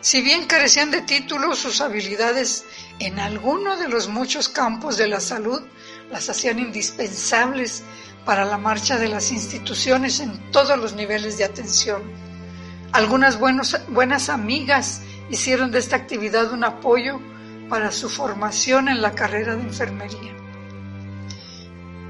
Si 0.00 0.20
bien 0.22 0.46
carecían 0.46 0.90
de 0.90 1.02
títulos, 1.02 1.58
sus 1.58 1.80
habilidades 1.80 2.64
en 2.98 3.18
alguno 3.18 3.76
de 3.76 3.88
los 3.88 4.08
muchos 4.08 4.48
campos 4.48 4.96
de 4.96 5.08
la 5.08 5.20
salud 5.20 5.62
las 6.10 6.28
hacían 6.28 6.58
indispensables 6.58 7.82
para 8.24 8.44
la 8.44 8.58
marcha 8.58 8.98
de 8.98 9.08
las 9.08 9.32
instituciones 9.32 10.20
en 10.20 10.50
todos 10.50 10.78
los 10.78 10.94
niveles 10.94 11.38
de 11.38 11.44
atención. 11.44 12.02
Algunas 12.92 13.38
buenas 13.38 14.28
amigas 14.28 15.00
hicieron 15.30 15.70
de 15.70 15.78
esta 15.78 15.96
actividad 15.96 16.52
un 16.52 16.64
apoyo 16.64 17.20
para 17.68 17.90
su 17.90 18.08
formación 18.08 18.88
en 18.88 19.02
la 19.02 19.12
carrera 19.12 19.56
de 19.56 19.62
enfermería. 19.62 20.34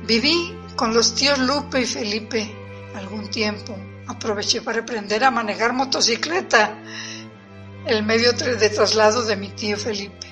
Viví 0.07 0.55
con 0.77 0.93
los 0.93 1.15
tíos 1.15 1.39
Lupe 1.39 1.81
y 1.81 1.87
Felipe 1.87 2.55
algún 2.95 3.29
tiempo 3.31 3.77
aproveché 4.07 4.63
para 4.63 4.81
aprender 4.81 5.25
a 5.25 5.31
manejar 5.31 5.73
motocicleta, 5.73 6.79
el 7.87 8.03
medio 8.03 8.33
de 8.33 8.69
traslado 8.69 9.25
de 9.25 9.37
mi 9.37 9.49
tío 9.49 9.77
Felipe. 9.77 10.27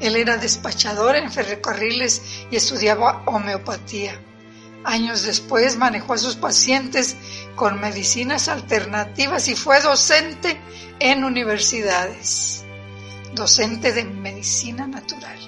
Él 0.00 0.16
era 0.16 0.36
despachador 0.36 1.16
en 1.16 1.30
ferrocarriles 1.30 2.22
y 2.50 2.56
estudiaba 2.56 3.22
homeopatía. 3.26 4.20
Años 4.84 5.22
después 5.22 5.76
manejó 5.76 6.14
a 6.14 6.18
sus 6.18 6.36
pacientes 6.36 7.16
con 7.56 7.80
medicinas 7.80 8.48
alternativas 8.48 9.48
y 9.48 9.56
fue 9.56 9.80
docente 9.80 10.60
en 11.00 11.24
universidades, 11.24 12.64
docente 13.34 13.92
de 13.92 14.04
medicina 14.04 14.86
natural. 14.86 15.38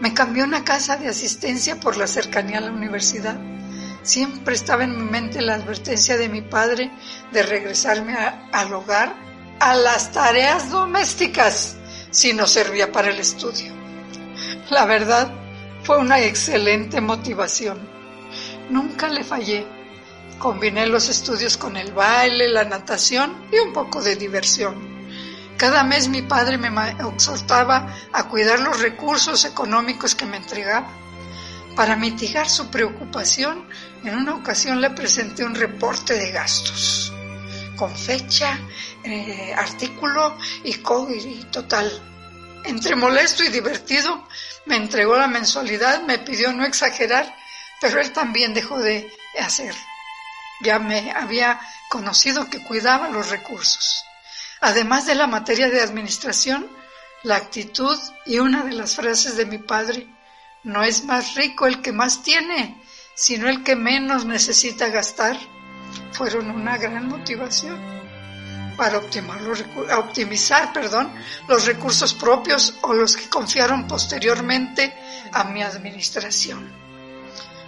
Me 0.00 0.12
cambió 0.12 0.44
una 0.44 0.64
casa 0.64 0.96
de 0.96 1.08
asistencia 1.08 1.80
por 1.80 1.96
la 1.96 2.06
cercanía 2.06 2.58
a 2.58 2.62
la 2.62 2.72
universidad 2.72 3.40
Siempre 4.02 4.54
estaba 4.54 4.84
en 4.84 4.96
mi 4.96 5.10
mente 5.10 5.42
la 5.42 5.54
advertencia 5.54 6.16
de 6.16 6.28
mi 6.28 6.40
padre 6.40 6.90
de 7.32 7.42
regresarme 7.42 8.16
al 8.16 8.72
hogar 8.72 9.14
a 9.60 9.74
las 9.74 10.10
tareas 10.10 10.70
domésticas 10.70 11.76
si 12.10 12.32
no 12.32 12.46
servía 12.46 12.90
para 12.90 13.10
el 13.10 13.18
estudio. 13.20 13.72
La 14.70 14.86
verdad, 14.86 15.30
fue 15.82 15.98
una 15.98 16.20
excelente 16.20 17.00
motivación. 17.00 17.78
Nunca 18.70 19.08
le 19.08 19.22
fallé. 19.22 19.66
Combiné 20.38 20.86
los 20.86 21.10
estudios 21.10 21.58
con 21.58 21.76
el 21.76 21.92
baile, 21.92 22.48
la 22.48 22.64
natación 22.64 23.46
y 23.52 23.58
un 23.58 23.74
poco 23.74 24.02
de 24.02 24.16
diversión. 24.16 24.74
Cada 25.58 25.84
mes 25.84 26.08
mi 26.08 26.22
padre 26.22 26.56
me 26.56 26.70
exhortaba 26.90 27.94
a 28.14 28.28
cuidar 28.28 28.60
los 28.60 28.80
recursos 28.80 29.44
económicos 29.44 30.14
que 30.14 30.24
me 30.24 30.38
entregaba. 30.38 30.88
Para 31.76 31.96
mitigar 31.96 32.48
su 32.48 32.70
preocupación, 32.70 33.66
en 34.04 34.16
una 34.16 34.36
ocasión 34.36 34.80
le 34.80 34.88
presenté 34.90 35.44
un 35.44 35.54
reporte 35.54 36.14
de 36.14 36.30
gastos, 36.30 37.12
con 37.76 37.94
fecha, 37.94 38.58
eh, 39.04 39.54
artículo 39.56 40.36
y, 40.64 40.70
y 40.70 41.46
total. 41.50 41.90
Entre 42.64 42.94
molesto 42.94 43.42
y 43.42 43.48
divertido, 43.48 44.26
me 44.66 44.76
entregó 44.76 45.16
la 45.16 45.26
mensualidad, 45.26 46.02
me 46.02 46.18
pidió 46.18 46.52
no 46.52 46.64
exagerar, 46.64 47.34
pero 47.80 48.00
él 48.00 48.12
también 48.12 48.52
dejó 48.52 48.78
de 48.78 49.10
hacer. 49.38 49.74
Ya 50.62 50.78
me 50.78 51.12
había 51.12 51.58
conocido 51.88 52.50
que 52.50 52.62
cuidaba 52.62 53.08
los 53.08 53.30
recursos. 53.30 54.04
Además 54.60 55.06
de 55.06 55.14
la 55.14 55.26
materia 55.26 55.70
de 55.70 55.80
administración, 55.80 56.70
la 57.22 57.36
actitud 57.36 57.98
y 58.26 58.38
una 58.38 58.64
de 58.64 58.72
las 58.72 58.96
frases 58.96 59.36
de 59.36 59.46
mi 59.46 59.58
padre, 59.58 60.06
no 60.62 60.84
es 60.84 61.04
más 61.04 61.34
rico 61.34 61.66
el 61.66 61.80
que 61.80 61.92
más 61.92 62.22
tiene, 62.22 62.82
sino 63.14 63.48
el 63.48 63.64
que 63.64 63.76
menos 63.76 64.26
necesita 64.26 64.88
gastar, 64.88 65.38
fueron 66.12 66.50
una 66.50 66.76
gran 66.76 67.08
motivación 67.08 67.99
para 68.80 68.96
optimizar 69.98 70.72
perdón, 70.72 71.12
los 71.46 71.66
recursos 71.66 72.14
propios 72.14 72.78
o 72.80 72.94
los 72.94 73.14
que 73.14 73.28
confiaron 73.28 73.86
posteriormente 73.86 74.94
a 75.32 75.44
mi 75.44 75.62
administración. 75.62 76.72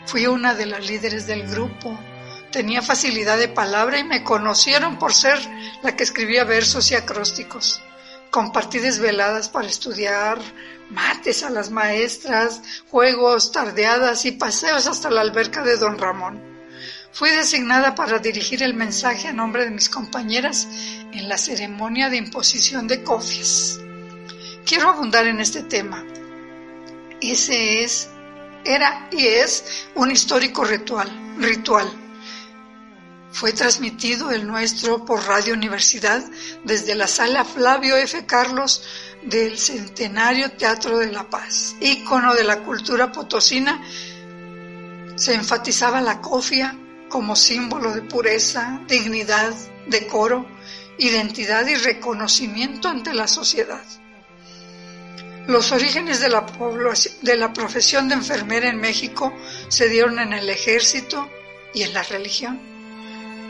Fui 0.07 0.27
una 0.27 0.55
de 0.55 0.65
las 0.65 0.87
líderes 0.87 1.27
del 1.27 1.47
grupo, 1.47 1.99
tenía 2.51 2.81
facilidad 2.81 3.37
de 3.37 3.49
palabra 3.49 3.99
y 3.99 4.05
me 4.05 4.25
conocieron 4.25 4.99
por 4.99 5.13
ser 5.13 5.39
la 5.83 5.95
que 5.95 6.05
escribía 6.05 6.45
versos 6.45 6.91
y 6.91 6.95
acrósticos. 6.95 7.83
Compartí 8.31 8.79
desveladas 8.79 9.51
para 9.51 9.69
estudiar, 9.69 10.39
mates 10.89 11.43
a 11.43 11.51
las 11.51 11.71
maestras, 11.71 12.63
juegos, 12.91 13.53
tardeadas 13.53 14.25
y 14.25 14.33
paseos 14.33 14.87
hasta 14.87 15.11
la 15.11 15.21
alberca 15.21 15.63
de 15.63 15.77
don 15.77 15.99
Ramón. 15.99 16.52
Fui 17.13 17.29
designada 17.29 17.95
para 17.95 18.19
dirigir 18.19 18.63
el 18.63 18.73
mensaje 18.73 19.29
a 19.29 19.35
nombre 19.35 19.65
de 19.65 19.71
mis 19.71 19.91
compañeras 19.91 20.67
en 21.13 21.29
la 21.29 21.37
ceremonia 21.37 22.09
de 22.09 22.17
imposición 22.17 22.89
de 22.89 23.03
cofias. 23.03 23.79
Quiero 24.65 24.89
abundar 24.89 25.27
en 25.27 25.39
este 25.39 25.63
tema. 25.63 26.03
Ese 27.21 27.85
es, 27.85 28.09
era 28.65 29.09
y 29.13 29.27
es 29.27 29.87
un 29.95 30.11
histórico 30.11 30.65
ritual. 30.65 31.11
ritual. 31.37 31.87
Fue 33.31 33.53
transmitido 33.53 34.31
el 34.31 34.47
nuestro 34.47 35.05
por 35.05 35.23
Radio 35.27 35.53
Universidad 35.53 36.23
desde 36.65 36.95
la 36.95 37.07
sala 37.07 37.45
Flavio 37.45 37.95
F. 37.97 38.25
Carlos 38.25 38.85
del 39.23 39.59
Centenario 39.59 40.53
Teatro 40.53 40.97
de 40.97 41.13
la 41.13 41.29
Paz, 41.29 41.77
ícono 41.81 42.35
de 42.35 42.45
la 42.45 42.61
cultura 42.61 43.13
potosina. 43.13 43.83
Se 45.17 45.35
enfatizaba 45.35 46.01
la 46.01 46.23
cofia 46.23 46.79
como 47.13 47.37
símbolo 47.37 47.93
de 47.93 48.01
pureza, 48.01 48.81
dignidad, 48.89 49.53
decoro, 49.87 50.47
identidad 50.97 51.67
y 51.67 51.75
reconocimiento 51.75 52.89
ante 52.89 53.13
la 53.13 53.29
sociedad. 53.29 53.85
Los 55.47 55.73
orígenes 55.73 56.21
de 56.21 56.31
la, 56.31 56.47
de 57.21 57.37
la 57.37 57.53
profesión 57.53 58.09
de 58.09 58.15
enfermera 58.15 58.71
en 58.71 58.81
México 58.81 59.31
se 59.69 59.91
dieron 59.91 60.21
en 60.21 60.33
el 60.33 60.49
ejército 60.49 61.29
y 61.75 61.83
en 61.83 61.93
la 61.93 62.03
religión. 62.03 62.59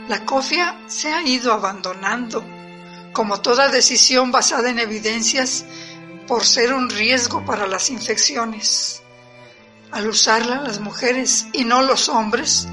La 0.09 0.25
cofia 0.25 0.75
se 0.87 1.13
ha 1.13 1.21
ido 1.21 1.53
abandonando, 1.53 2.43
como 3.13 3.39
toda 3.39 3.69
decisión 3.69 4.29
basada 4.29 4.71
en 4.71 4.79
evidencias, 4.79 5.63
por 6.27 6.43
ser 6.43 6.73
un 6.73 6.89
riesgo 6.89 7.45
para 7.45 7.65
las 7.65 7.89
infecciones. 7.89 9.01
Al 9.91 10.09
usarla 10.09 10.59
las 10.59 10.81
mujeres 10.81 11.45
y 11.53 11.63
no 11.63 11.81
los 11.81 12.09
hombres, 12.09 12.67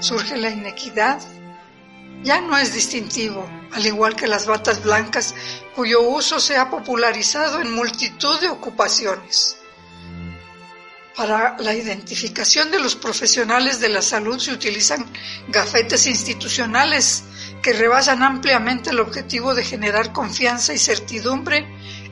surge 0.00 0.36
la 0.36 0.50
inequidad. 0.50 1.20
Ya 2.22 2.40
no 2.40 2.56
es 2.56 2.72
distintivo, 2.72 3.48
al 3.72 3.86
igual 3.86 4.16
que 4.16 4.26
las 4.26 4.46
batas 4.46 4.82
blancas, 4.82 5.34
cuyo 5.74 6.00
uso 6.02 6.40
se 6.40 6.56
ha 6.56 6.70
popularizado 6.70 7.60
en 7.60 7.72
multitud 7.72 8.40
de 8.40 8.48
ocupaciones. 8.48 9.56
Para 11.16 11.56
la 11.58 11.74
identificación 11.74 12.70
de 12.70 12.78
los 12.78 12.94
profesionales 12.94 13.80
de 13.80 13.88
la 13.88 14.02
salud 14.02 14.38
se 14.38 14.52
utilizan 14.52 15.06
gafetes 15.48 16.06
institucionales 16.06 17.24
que 17.62 17.72
rebasan 17.72 18.22
ampliamente 18.22 18.90
el 18.90 19.00
objetivo 19.00 19.54
de 19.54 19.64
generar 19.64 20.12
confianza 20.12 20.74
y 20.74 20.78
certidumbre 20.78 21.66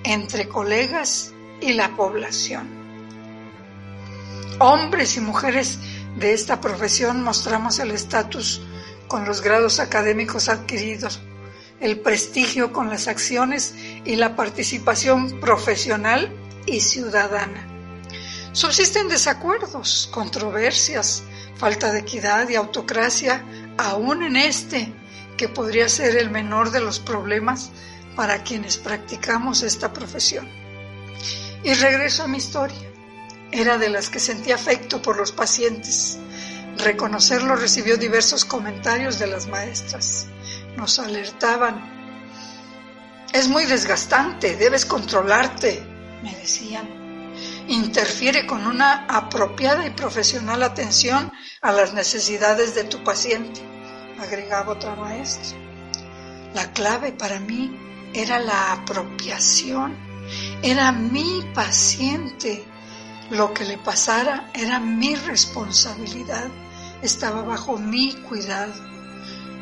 entre 0.05 0.49
colegas 0.49 1.33
y 1.61 1.75
la 1.75 1.95
población. 1.95 2.67
Hombres 4.59 5.17
y 5.17 5.21
mujeres 5.21 5.79
de 6.17 6.33
esta 6.33 6.61
profesión 6.61 7.23
mostramos 7.23 7.79
el 7.79 7.91
estatus 7.91 8.63
con 9.09 9.25
los 9.25 9.41
grados 9.41 9.81
académicos 9.81 10.49
adquiridos, 10.49 11.21
el 11.81 12.01
prestigio 12.01 12.73
con 12.73 12.89
las 12.89 13.09
acciones 13.09 13.75
y 14.05 14.17
la 14.17 14.37
participación 14.37 15.41
profesional 15.41 16.33
y 16.67 16.81
ciudadana. 16.81 17.69
Subsisten 18.53 19.09
desacuerdos, 19.09 20.09
controversias, 20.13 21.25
falta 21.57 21.93
de 21.93 22.01
equidad 22.01 22.49
y 22.49 22.55
autocracia, 22.55 23.45
aún 23.77 24.23
en 24.23 24.37
este, 24.37 24.93
que 25.37 25.49
podría 25.49 25.89
ser 25.89 26.17
el 26.17 26.31
menor 26.31 26.71
de 26.71 26.81
los 26.81 27.01
problemas 27.01 27.71
para 28.15 28.45
quienes 28.45 28.77
practicamos 28.77 29.63
esta 29.63 29.93
profesión. 29.93 30.49
Y 31.65 31.75
regreso 31.75 32.23
a 32.23 32.29
mi 32.29 32.39
historia. 32.39 32.94
Era 33.55 33.79
de 33.79 33.89
las 33.89 34.11
que 34.11 34.19
sentía 34.19 34.57
afecto 34.57 35.01
por 35.01 35.17
los 35.17 35.31
pacientes. 35.31 36.19
Reconocerlo 36.77 37.55
recibió 37.55 37.97
diversos 37.97 38.45
comentarios 38.45 39.21
de 39.21 39.29
las 39.29 39.47
maestras. 39.47 40.27
Nos 40.77 40.99
alertaban. 40.99 41.93
Es 43.33 43.47
muy 43.47 43.65
desgastante, 43.67 44.57
debes 44.57 44.85
controlarte, 44.85 45.81
me 46.25 46.35
decían. 46.35 47.33
Interfiere 47.69 48.45
con 48.45 48.67
una 48.67 49.07
apropiada 49.09 49.87
y 49.87 49.91
profesional 49.91 50.65
atención 50.65 51.31
a 51.63 51.71
las 51.71 51.95
necesidades 51.95 52.75
de 52.75 52.83
tu 52.83 53.05
paciente, 53.05 53.61
agregaba 54.21 54.73
otra 54.73 54.97
maestra. 54.97 55.57
La 56.55 56.73
clave 56.73 57.13
para 57.13 57.39
mí 57.39 58.11
era 58.13 58.41
la 58.41 58.73
apropiación. 58.73 59.97
Era 60.61 60.91
mi 60.91 61.43
paciente 61.55 62.65
lo 63.31 63.55
que 63.55 63.65
le 63.65 63.79
pasara 63.79 64.51
era 64.53 64.81
mi 64.81 65.15
responsabilidad, 65.15 66.49
estaba 67.03 67.43
bajo 67.43 67.79
mi 67.79 68.15
cuidado. 68.15 68.75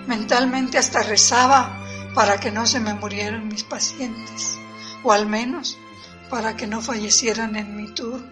Mentalmente 0.07 0.79
hasta 0.79 1.03
rezaba 1.03 1.79
para 2.15 2.39
que 2.39 2.51
no 2.51 2.67
se 2.67 2.81
me 2.81 2.95
murieran 2.95 3.49
mis 3.49 3.63
pacientes, 3.63 4.59
o 5.03 5.13
al 5.13 5.27
menos 5.27 5.79
para 6.29 6.57
que 6.57 6.67
no 6.67 6.81
fallecieran 6.81 7.57
en 7.57 7.77
mi 7.77 7.93
turno. 7.93 8.31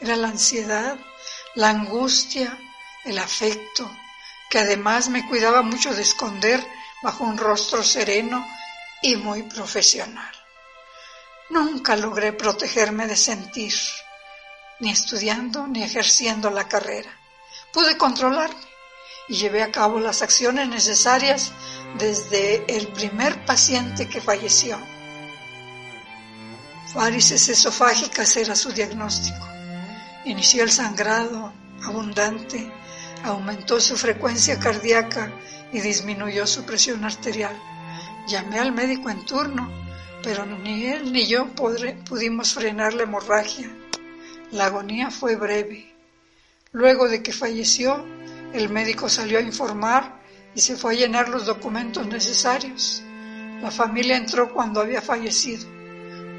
Era 0.00 0.16
la 0.16 0.28
ansiedad, 0.28 0.98
la 1.54 1.70
angustia, 1.70 2.58
el 3.04 3.18
afecto, 3.18 3.90
que 4.50 4.58
además 4.58 5.08
me 5.08 5.26
cuidaba 5.26 5.62
mucho 5.62 5.94
de 5.94 6.02
esconder 6.02 6.66
bajo 7.02 7.24
un 7.24 7.38
rostro 7.38 7.82
sereno 7.82 8.46
y 9.02 9.16
muy 9.16 9.42
profesional. 9.42 10.34
Nunca 11.50 11.96
logré 11.96 12.32
protegerme 12.32 13.06
de 13.06 13.16
sentir, 13.16 13.72
ni 14.80 14.90
estudiando 14.90 15.66
ni 15.66 15.82
ejerciendo 15.82 16.50
la 16.50 16.68
carrera. 16.68 17.10
Pude 17.72 17.96
controlarme 17.96 18.60
y 19.28 19.34
llevé 19.34 19.62
a 19.62 19.72
cabo 19.72 19.98
las 19.98 20.22
acciones 20.22 20.68
necesarias 20.68 21.52
desde 21.98 22.64
el 22.76 22.88
primer 22.88 23.44
paciente 23.44 24.08
que 24.08 24.20
falleció. 24.20 24.78
Varices 26.94 27.48
esofágicas 27.48 28.36
era 28.36 28.54
su 28.54 28.72
diagnóstico. 28.72 29.46
Inició 30.24 30.62
el 30.62 30.70
sangrado 30.70 31.52
abundante, 31.82 32.72
aumentó 33.24 33.80
su 33.80 33.96
frecuencia 33.96 34.58
cardíaca 34.58 35.32
y 35.72 35.80
disminuyó 35.80 36.46
su 36.46 36.64
presión 36.64 37.04
arterial. 37.04 37.56
Llamé 38.28 38.58
al 38.58 38.72
médico 38.72 39.10
en 39.10 39.24
turno, 39.24 39.70
pero 40.22 40.46
ni 40.46 40.86
él 40.86 41.12
ni 41.12 41.26
yo 41.26 41.48
pudimos 41.54 42.54
frenar 42.54 42.94
la 42.94 43.04
hemorragia 43.04 43.70
la 44.52 44.66
agonía 44.66 45.10
fue 45.10 45.36
breve. 45.36 45.92
Luego 46.72 47.08
de 47.08 47.22
que 47.22 47.32
falleció, 47.32 48.04
el 48.52 48.68
médico 48.68 49.08
salió 49.08 49.38
a 49.38 49.42
informar 49.42 50.20
y 50.54 50.60
se 50.60 50.76
fue 50.76 50.94
a 50.94 50.96
llenar 50.96 51.28
los 51.28 51.46
documentos 51.46 52.06
necesarios. 52.06 53.02
La 53.60 53.70
familia 53.70 54.16
entró 54.16 54.52
cuando 54.52 54.80
había 54.80 55.02
fallecido. 55.02 55.66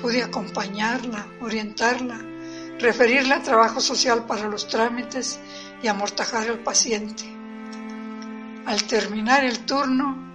Pude 0.01 0.23
acompañarla, 0.23 1.27
orientarla, 1.41 2.19
referirla 2.79 3.37
a 3.37 3.43
trabajo 3.43 3.79
social 3.79 4.25
para 4.25 4.47
los 4.47 4.67
trámites 4.67 5.39
y 5.81 5.87
amortajar 5.87 6.47
al 6.47 6.59
paciente. 6.59 7.23
Al 8.65 8.83
terminar 8.83 9.43
el 9.43 9.65
turno, 9.65 10.27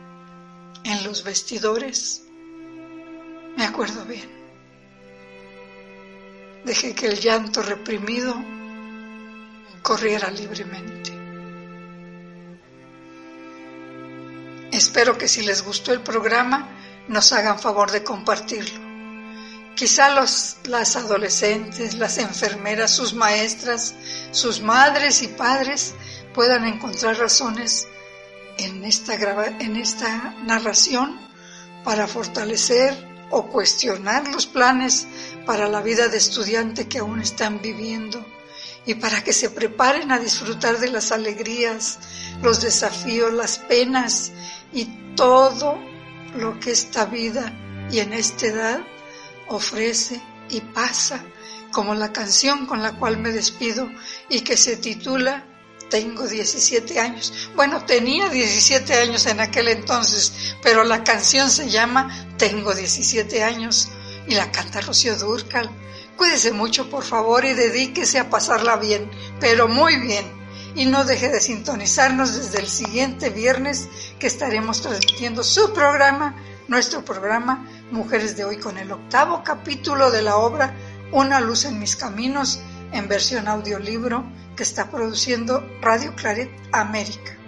en 0.85 1.05
los 1.05 1.23
vestidores, 1.23 2.25
Me 3.57 3.65
acuerdo 3.65 4.05
bien. 4.07 4.42
Dejé 6.65 6.95
que 6.95 7.07
el 7.07 7.19
llanto 7.19 7.63
reprimido 7.63 8.35
corriera 9.83 10.31
libremente. 10.31 11.13
Espero 14.71 15.19
que 15.19 15.29
si 15.29 15.43
les 15.43 15.63
gustó 15.63 15.93
el 15.93 16.01
programa 16.01 16.69
nos 17.09 17.33
hagan 17.33 17.59
favor 17.59 17.91
de 17.91 18.05
compartirlo. 18.05 18.81
Quizá 19.75 20.11
los, 20.11 20.59
las 20.65 20.97
adolescentes, 20.97 21.95
las 21.95 22.19
enfermeras, 22.19 22.91
sus 22.91 23.13
maestras, 23.13 23.95
sus 24.31 24.61
madres 24.61 25.23
y 25.23 25.29
padres 25.29 25.95
puedan 26.35 26.65
encontrar 26.67 27.19
razones 27.19 27.89
en 28.59 28.85
esta, 28.85 29.15
en 29.59 29.77
esta 29.77 30.37
narración 30.45 31.19
para 31.85 32.07
fortalecer 32.07 33.12
o 33.33 33.49
cuestionar 33.49 34.29
los 34.29 34.47
planes 34.47 35.09
para 35.45 35.69
la 35.69 35.81
vida 35.81 36.09
de 36.09 36.19
estudiante 36.19 36.87
que 36.87 36.99
aún 36.99 37.21
están 37.21 37.61
viviendo 37.61 38.25
y 38.87 38.95
para 38.95 39.25
que 39.25 39.33
se 39.33 39.51
preparen 39.51 40.13
a 40.13 40.19
disfrutar 40.19 40.79
de 40.79 40.91
las 40.91 41.13
alegrías, 41.13 41.99
los 42.43 42.61
desafíos, 42.61 43.33
las 43.33 43.59
penas 43.59 44.33
y 44.73 44.85
todo 45.17 45.79
lo 46.37 46.61
que 46.61 46.71
esta 46.71 47.07
vida 47.07 47.53
y 47.91 48.01
en 48.01 48.13
esta 48.13 48.47
edad 48.47 48.81
ofrece 49.49 50.21
y 50.49 50.61
pasa, 50.61 51.25
como 51.73 51.95
la 51.95 52.13
canción 52.13 52.67
con 52.67 52.83
la 52.83 52.93
cual 52.93 53.17
me 53.19 53.31
despido 53.31 53.89
y 54.29 54.41
que 54.41 54.57
se 54.57 54.77
titula 54.77 55.47
Tengo 55.93 56.27
17 56.27 56.99
años. 56.99 57.51
Bueno, 57.55 57.85
tenía 57.85 58.31
17 58.31 58.95
años 58.95 59.27
en 59.27 59.41
aquel 59.41 59.69
entonces, 59.69 60.33
pero 60.63 60.85
la 60.85 61.05
canción 61.05 61.51
se 61.51 61.69
llama 61.69 62.09
Tengo 62.39 62.73
17 62.75 63.45
años 63.45 63.91
y 64.27 64.35
la 64.35 64.51
canta 64.51 64.81
Rocío 64.81 65.19
Durcal. 65.19 65.69
Cuídese 66.17 66.53
mucho, 66.53 66.89
por 66.89 67.05
favor, 67.05 67.45
y 67.45 67.53
dedíquese 67.53 68.19
a 68.19 68.31
pasarla 68.31 68.77
bien, 68.77 69.11
pero 69.39 69.69
muy 69.69 69.97
bien. 69.97 70.25
Y 70.75 70.87
no 70.87 71.05
deje 71.05 71.29
de 71.29 71.43
sintonizarnos 71.43 72.37
desde 72.37 72.61
el 72.61 72.69
siguiente 72.69 73.29
viernes 73.29 73.87
que 74.19 74.29
estaremos 74.29 74.81
transmitiendo 74.81 75.45
su 75.45 75.75
programa, 75.75 76.35
nuestro 76.69 77.05
programa 77.05 77.69
Mujeres 77.91 78.35
de 78.35 78.47
Hoy, 78.47 78.57
con 78.57 78.79
el 78.79 78.91
octavo 78.91 79.43
capítulo 79.45 80.11
de 80.11 80.23
la 80.23 80.37
obra 80.37 80.75
Una 81.13 81.39
luz 81.43 81.67
en 81.67 81.79
mis 81.79 81.97
caminos, 81.97 82.61
en 82.93 83.09
versión 83.09 83.47
audiolibro, 83.47 84.25
que 84.57 84.63
está 84.63 84.91
produciendo 84.91 85.63
Radio 85.81 86.15
Claret 86.15 86.51
América. 86.73 87.39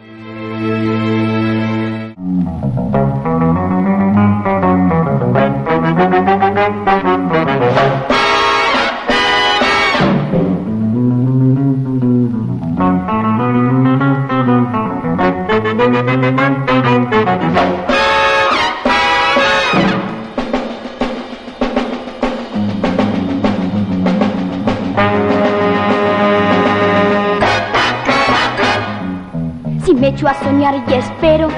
A 30.04 30.34
soñar 30.44 30.74
y 30.86 30.92
espero. 30.92 31.48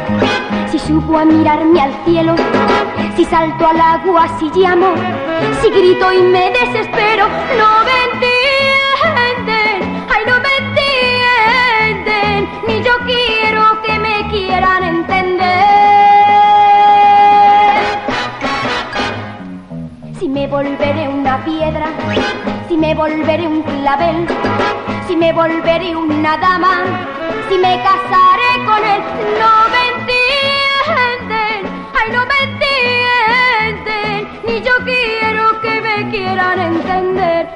Si 0.70 0.78
subo 0.78 1.18
a 1.18 1.24
mirarme 1.24 1.80
al 1.80 1.92
cielo, 2.04 2.36
si 3.16 3.24
salto 3.24 3.66
al 3.66 3.80
agua, 3.80 4.28
si 4.38 4.48
llamo, 4.54 4.94
si 5.60 5.68
grito 5.68 6.12
y 6.12 6.22
me 6.22 6.52
desespero, 6.52 7.26
no 7.58 7.84
me 7.86 7.96
entienden, 8.12 10.06
ay, 10.08 10.22
no 10.28 10.38
me 10.44 10.52
entienden, 10.64 12.48
ni 12.68 12.84
yo 12.84 12.92
quiero 13.04 13.82
que 13.82 13.98
me 13.98 14.28
quieran 14.30 14.84
entender. 14.84 15.46
Si 20.20 20.28
me 20.28 20.46
volveré 20.46 21.08
una 21.08 21.44
piedra, 21.44 21.86
si 22.68 22.76
me 22.76 22.94
volveré 22.94 23.48
un 23.48 23.62
clavel, 23.62 24.28
si 25.08 25.16
me 25.16 25.32
volveré 25.32 25.96
una 25.96 26.36
dama, 26.36 26.84
si 27.48 27.58
me 27.58 27.82
casaré 27.82 28.35
no 29.40 29.52
me 29.72 29.82
entienden, 29.94 31.58
ay 31.98 32.08
no 32.12 32.22
me 32.30 32.38
entienden, 32.48 34.18
ni 34.46 34.54
yo 34.62 34.74
quiero 34.84 35.60
que 35.60 35.80
me 35.80 36.10
quieran 36.10 36.58
entender. 36.60 37.48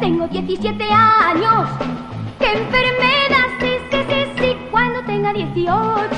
Tengo 0.00 0.26
17 0.28 0.84
años, 0.92 1.68
qué 2.38 2.52
enfermedad, 2.52 3.46
sí, 3.60 3.72
sí, 3.90 3.98
sí, 4.08 4.20
sí, 4.38 4.56
cuando 4.70 5.02
tenga 5.02 5.32
18 5.32 6.14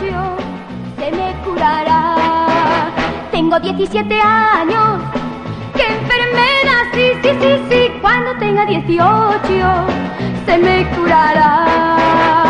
se 0.99 1.11
me 1.13 1.35
curará. 1.45 2.91
Tengo 3.31 3.59
17 3.59 4.21
años, 4.21 5.01
qué 5.75 5.87
enfermedad, 5.87 6.83
sí, 6.93 7.13
sí, 7.23 7.31
sí, 7.41 7.53
sí, 7.71 7.93
cuando 8.03 8.37
tenga 8.39 8.67
18 8.67 9.41
se 10.47 10.59
me 10.59 10.87
curará. 10.91 12.50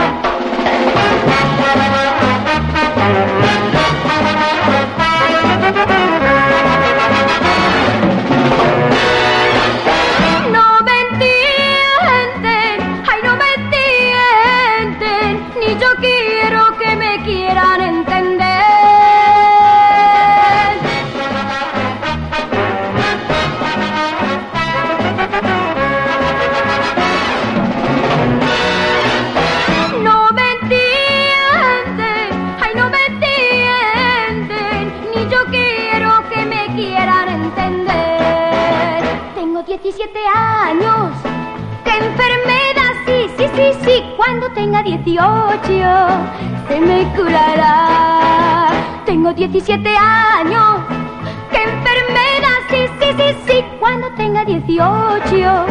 Thank 3.12 3.64
you. 3.64 3.69
Cuando 44.40 44.54
tenga 44.54 44.82
18 44.82 45.60
se 46.68 46.80
me 46.80 47.04
curará. 47.14 48.70
Tengo 49.04 49.34
17 49.34 49.86
años, 49.98 50.80
qué 51.50 51.62
enfermedad, 51.62 52.58
sí, 52.70 52.76
sí, 52.98 53.08
sí, 53.18 53.36
sí, 53.46 53.64
cuando 53.78 54.10
tenga 54.12 54.42
18 54.46 55.66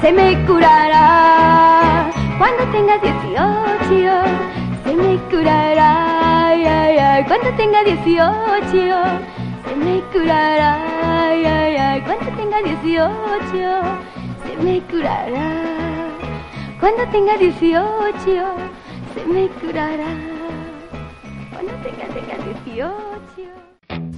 se 0.00 0.12
me 0.12 0.46
curará. 0.46 2.08
Cuando 2.38 2.64
tenga 2.70 2.98
18 2.98 4.14
se 4.84 4.94
me 4.94 5.16
curará. 5.28 6.50
Ay, 6.50 6.64
ay, 6.64 6.98
ay. 6.98 7.24
Cuando 7.24 7.50
tenga 7.56 7.82
18 7.82 8.70
se 9.66 9.76
me 9.76 10.00
curará. 10.12 10.78
Ay, 11.02 11.44
ay, 11.44 11.76
ay. 11.76 12.00
Cuando 12.02 12.26
tenga 12.36 12.62
18 12.62 13.10
se 14.46 14.56
me 14.62 14.80
curará. 14.82 15.83
Cuando 16.84 17.00
tenga 17.10 17.36
18 17.38 18.12
se 19.14 19.24
me 19.32 19.48
curará. 19.48 20.04
Cuando 21.50 21.72
tenga, 21.82 22.06
tenga 22.08 22.36
18. 22.66 22.92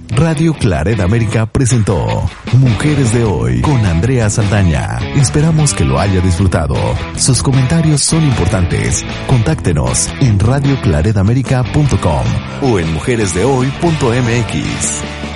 Radio 0.09 0.53
Claret 0.53 0.99
América 0.99 1.45
presentó 1.45 2.29
Mujeres 2.51 3.13
de 3.13 3.23
Hoy 3.23 3.61
con 3.61 3.85
Andrea 3.85 4.29
Saldaña. 4.29 4.99
Esperamos 5.15 5.73
que 5.73 5.85
lo 5.85 5.97
haya 5.97 6.19
disfrutado. 6.19 6.75
Sus 7.15 7.41
comentarios 7.41 8.01
son 8.01 8.25
importantes. 8.25 9.05
Contáctenos 9.27 10.09
en 10.19 10.37
radioclaredamerica.com 10.37 12.25
o 12.63 12.79
en 12.79 12.93
mujeresdehoy.mx. 12.93 15.26